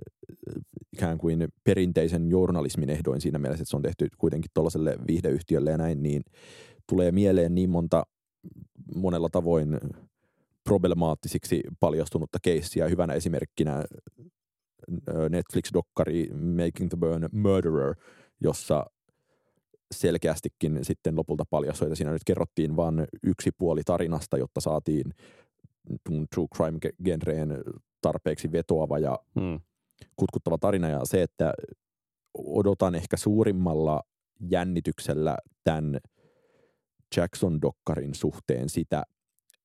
[0.92, 5.78] ikään kuin perinteisen journalismin ehdoin siinä mielessä, että se on tehty kuitenkin tuollaiselle viihdeyhtiölle ja
[5.78, 6.22] näin, niin
[6.88, 8.06] tulee mieleen niin monta
[8.94, 9.78] monella tavoin
[10.64, 12.88] problemaattisiksi paljastunutta keissiä.
[12.88, 13.84] Hyvänä esimerkkinä
[15.28, 17.94] Netflix-dokkari Making the Burn Murderer,
[18.40, 18.86] jossa
[19.94, 25.14] selkeästikin sitten lopulta paljastui, että siinä nyt kerrottiin vain yksi puoli tarinasta, jotta saatiin
[26.34, 27.62] true crime-genreen
[28.00, 29.60] tarpeeksi vetoava ja hmm.
[30.16, 30.88] Kutkuttava tarina.
[30.88, 31.52] Ja se, että
[32.34, 34.02] odotan ehkä suurimmalla
[34.50, 35.98] jännityksellä tämän
[37.16, 39.02] Jackson-dokkarin suhteen sitä,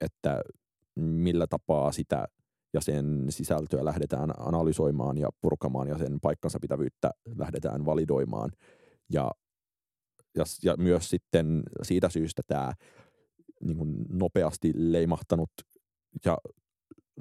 [0.01, 0.41] että
[0.95, 2.27] millä tapaa sitä
[2.73, 8.51] ja sen sisältöä lähdetään analysoimaan ja purkamaan ja sen paikkansa pitävyyttä lähdetään validoimaan.
[9.09, 9.31] Ja,
[10.38, 12.73] ja, ja myös sitten siitä syystä tämä
[13.63, 15.51] niin nopeasti leimahtanut
[16.25, 16.38] ja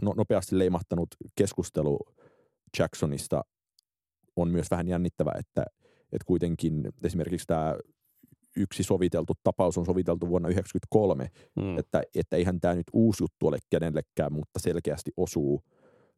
[0.02, 1.98] no, nopeasti leimahtanut keskustelu
[2.79, 3.45] Jacksonista
[4.37, 5.64] on myös vähän jännittävä, että,
[6.12, 7.77] että kuitenkin esimerkiksi tämä
[8.57, 11.79] yksi soviteltu tapaus on soviteltu vuonna 1993, mm.
[11.79, 15.62] että, että eihän tämä nyt uusi juttu ole kenellekään, mutta selkeästi osuu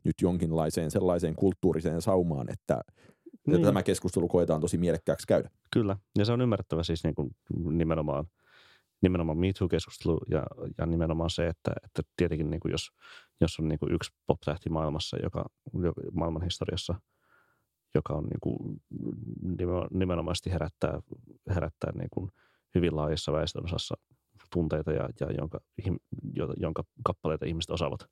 [0.05, 2.81] nyt jonkinlaiseen sellaiseen kulttuuriseen saumaan, että,
[3.47, 3.55] niin.
[3.55, 5.51] että tämä keskustelu koetaan tosi mielekkääksi käydä.
[5.73, 7.31] Kyllä, ja se on ymmärrettävä siis niin kuin
[7.79, 8.25] nimenomaan–
[9.05, 10.43] nimenomaan MeToo-keskustelu ja,
[10.79, 12.91] ja nimenomaan se, että, että tietenkin niin kuin jos,
[13.41, 15.45] jos on niin kuin yksi pop-tähti maailmassa, joka,
[16.13, 16.95] maailman historiassa,
[17.95, 18.83] joka on niin kuin
[19.91, 21.01] nimenomaisesti herättää,
[21.55, 22.31] herättää niin kuin
[22.75, 23.95] hyvin laajassa väestönosassa
[24.53, 25.61] tunteita ja, ja jonka,
[26.57, 28.07] jonka kappaleita ihmiset osaavat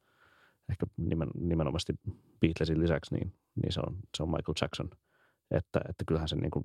[0.71, 1.93] ehkä nimen, nimenomaisesti
[2.41, 4.91] Beatlesin lisäksi, niin, niin se, on, se on Michael Jackson.
[5.51, 6.65] Että, että kyllähän se niin kuin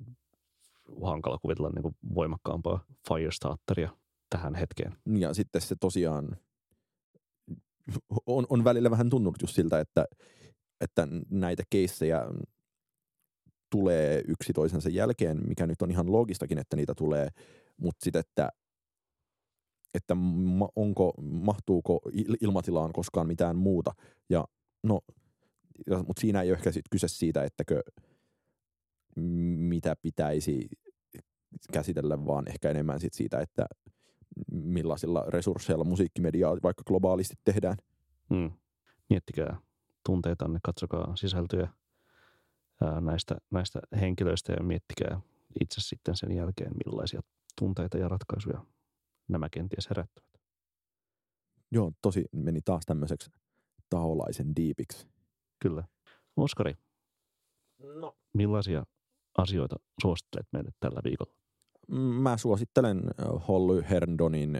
[1.02, 3.90] hankala kuvitella niin kuin voimakkaampaa Firestarteria
[4.30, 4.96] tähän hetkeen.
[5.18, 6.36] Ja sitten se tosiaan
[8.26, 10.04] on, on välillä vähän tunnut just siltä, että,
[10.80, 12.22] että näitä keissejä
[13.70, 17.28] tulee yksi toisensa jälkeen, mikä nyt on ihan loogistakin, että niitä tulee,
[17.76, 18.48] mutta sitten, että,
[19.94, 20.16] että
[20.76, 22.00] onko, mahtuuko
[22.40, 23.94] ilmatilaan koskaan mitään muuta.
[24.30, 24.44] Ja
[24.82, 25.00] no,
[26.06, 27.82] mutta siinä ei ole ehkä sit kyse siitä, ettäkö
[29.56, 30.68] mitä pitäisi
[31.72, 33.66] käsitellä, vaan ehkä enemmän sit siitä, että
[34.52, 37.76] millaisilla resursseilla musiikkimediaa vaikka globaalisti tehdään.
[38.34, 38.50] Hmm.
[39.10, 39.56] Miettikää
[40.06, 41.68] tunteitanne, katsokaa sisältöjä
[42.80, 45.20] ää, näistä, näistä henkilöistä ja miettikää
[45.60, 47.20] itse sitten sen jälkeen, millaisia
[47.58, 48.64] tunteita ja ratkaisuja
[49.28, 50.40] nämä kenties herättävät.
[51.70, 53.30] Joo, tosi meni taas tämmöiseksi
[53.90, 55.08] taholaisen diipiksi.
[55.58, 55.84] Kyllä.
[56.36, 56.74] Oskari,
[57.78, 58.16] no.
[58.32, 58.86] millaisia
[59.38, 61.34] asioita suosittelet meille tällä viikolla?
[61.96, 63.02] Mä suosittelen
[63.48, 64.58] Holly Herndonin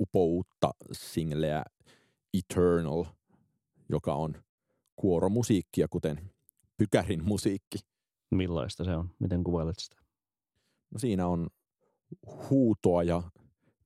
[0.00, 1.64] upoutta singleä
[2.34, 3.04] Eternal,
[3.88, 4.34] joka on
[4.96, 6.30] kuoromusiikkia, kuten
[6.76, 7.78] Pykärin musiikki.
[8.30, 9.10] Millaista se on?
[9.18, 9.96] Miten kuvailet sitä?
[10.90, 11.48] No siinä on
[12.50, 13.22] huutoa ja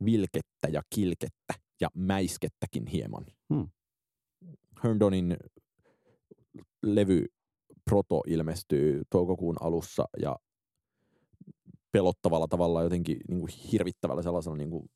[0.04, 3.26] vilkettä ja kilkettä ja mäiskettäkin hieman.
[3.54, 3.68] Hmm.
[4.84, 5.36] Herndonin
[6.82, 7.26] levy
[7.84, 10.36] Proto ilmestyy toukokuun alussa ja
[11.92, 14.90] pelottavalla tavalla jotenkin niin kuin hirvittävällä sellaisella niin kuin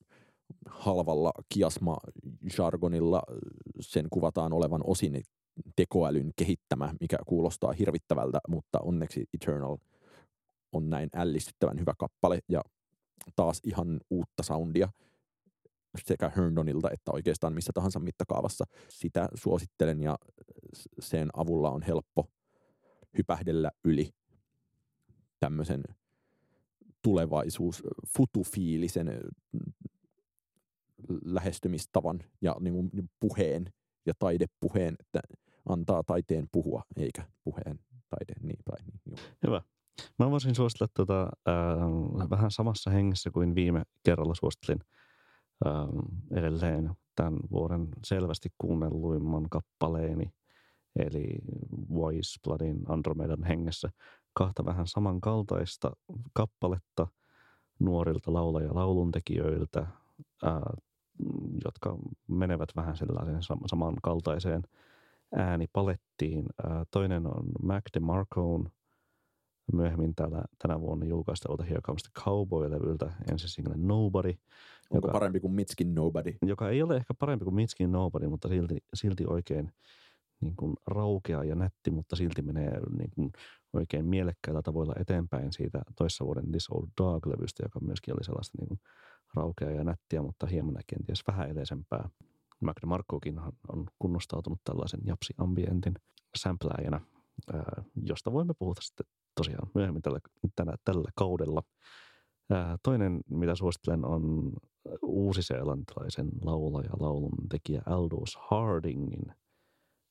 [0.66, 3.22] halvalla kiasma-jargonilla
[3.80, 5.22] sen kuvataan olevan osin
[5.76, 9.76] tekoälyn kehittämä, mikä kuulostaa hirvittävältä, mutta onneksi Eternal
[10.72, 12.62] on näin ällistyttävän hyvä kappale ja
[13.36, 14.88] taas ihan uutta soundia.
[16.04, 18.64] sekä Herndonilta että oikeastaan missä tahansa mittakaavassa.
[18.88, 20.18] Sitä suosittelen ja
[21.00, 22.26] sen avulla on helppo
[23.18, 24.10] hypähdellä yli
[25.40, 25.82] tämmöisen
[27.02, 27.82] tulevaisuus,
[28.16, 29.20] futufiilisen
[31.24, 32.90] lähestymistavan ja niin kuin
[33.20, 33.72] puheen
[34.06, 35.20] ja taidepuheen, että
[35.68, 37.78] antaa taiteen puhua, eikä puheen
[38.10, 38.34] taide.
[38.40, 39.18] Niin, tai, niin.
[39.46, 39.62] Hyvä.
[40.18, 44.80] Mä voisin suositella tuota, äh, vähän samassa hengessä kuin viime kerralla suosittelin
[45.66, 45.72] äh,
[46.38, 50.32] edelleen tämän vuoden selvästi kuunnelluimman kappaleeni,
[50.96, 51.38] eli
[51.94, 53.88] Voice Bloodin Andromedan hengessä
[54.32, 55.92] kahta vähän samankaltaista
[56.32, 57.06] kappaletta
[57.78, 59.80] nuorilta laulaja lauluntekijöiltä,
[60.46, 60.60] äh,
[61.64, 61.96] jotka
[62.28, 64.62] menevät vähän sellaiseen samankaltaiseen
[65.34, 66.46] äänipalettiin.
[66.66, 68.70] Äh, toinen on Mac DeMarcone–
[69.72, 74.28] myöhemmin täällä, tänä vuonna julkaistalta Here Comes the Cowboy-levyltä ensi single Nobody.
[74.90, 76.36] Onko joka, parempi kuin Mitskin Nobody?
[76.42, 79.72] Joka ei ole ehkä parempi kuin Mitskin Nobody, mutta silti, silti oikein
[80.42, 83.32] niin kuin raukea ja nätti, mutta silti menee niin kuin
[83.72, 88.68] oikein mielekkäillä tavoilla eteenpäin siitä toissa vuoden This Old Dog-levystä, joka myöskin oli sellaista niin
[88.68, 88.80] kuin
[89.34, 92.08] raukea ja nättiä, mutta hieman kenties vähän eleisempää.
[92.60, 93.38] McDemarcokin
[93.68, 95.94] on kunnostautunut tällaisen japsi-ambientin
[96.36, 97.00] sämplääjänä,
[98.02, 100.18] josta voimme puhua sitten tosiaan myöhemmin tällä,
[100.56, 101.62] tänä, tällä kaudella.
[102.82, 104.52] toinen, mitä suosittelen, on
[105.02, 109.34] uusi-seelantilaisen laulaja, laulun tekijä Aldous Hardingin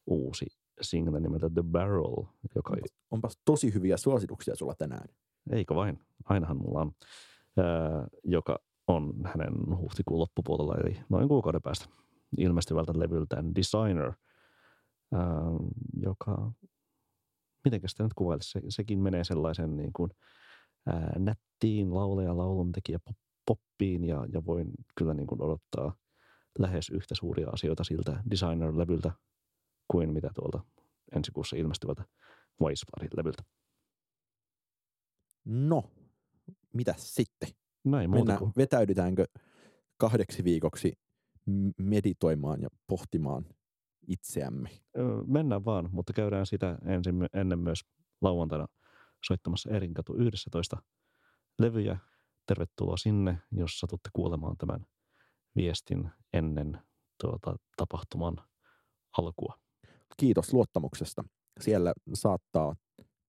[0.08, 0.46] uusi
[0.82, 2.26] single nimeltä The Barrel.
[2.56, 2.74] Joka...
[2.74, 5.08] Onpas, onpas tosi hyviä suosituksia sulla tänään.
[5.52, 6.00] Eikö vain?
[6.26, 6.92] Ainahan mulla on.
[7.58, 11.86] Ää, joka on hänen huhtikuun loppupuolella, eli noin kuukauden päästä
[12.38, 14.14] ilmestyvältä levyltään Designer,
[15.14, 15.22] ää,
[16.02, 16.52] joka
[17.66, 20.12] miten sitä nyt kuvailisi, se, sekin menee sellaisen niin kuin,
[20.86, 23.00] ää, nättiin laulaja, lauluntekijä
[23.46, 25.96] poppiin ja, ja voin kyllä niin kuin odottaa
[26.60, 29.12] lähes yhtä suuria asioita siltä designer-levyltä
[29.92, 30.64] kuin mitä tuolta
[31.16, 32.06] ensi kuussa ilmestyvältä
[32.62, 33.44] Voice-levyltä.
[35.46, 35.84] No,
[36.74, 37.50] mitä sitten?
[37.84, 38.52] Näin muuta kuin.
[38.58, 39.26] Vetäydytäänkö
[39.98, 40.94] kahdeksi viikoksi
[41.78, 43.46] meditoimaan ja pohtimaan
[44.08, 44.70] itseämme.
[45.28, 47.82] Mennään vaan, mutta käydään sitä ensin, ennen myös
[48.22, 48.68] lauantaina
[49.28, 50.78] soittamassa Erinkatu 11
[51.60, 51.98] levyjä.
[52.48, 54.86] Tervetuloa sinne, jos satutte kuulemaan tämän
[55.56, 56.82] viestin ennen
[57.22, 58.38] tuota, tapahtuman
[59.18, 59.60] alkua.
[60.18, 61.24] Kiitos luottamuksesta.
[61.60, 62.76] Siellä saattaa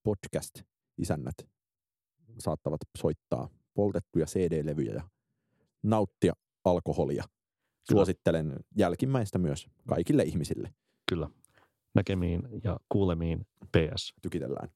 [0.02, 1.34] podcast-isännät
[2.38, 5.08] saattavat soittaa poltettuja CD-levyjä ja
[5.82, 6.32] nauttia
[6.64, 7.24] alkoholia
[7.90, 10.74] Suosittelen jälkimmäistä myös kaikille ihmisille.
[11.08, 11.28] Kyllä.
[11.94, 14.14] Näkemiin ja kuulemiin PS.
[14.22, 14.68] Tykitellään.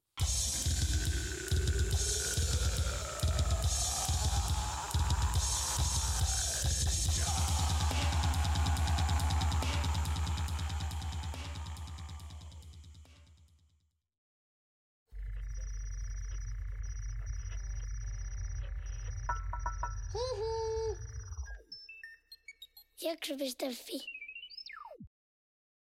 [23.39, 24.25] Soppa.fi.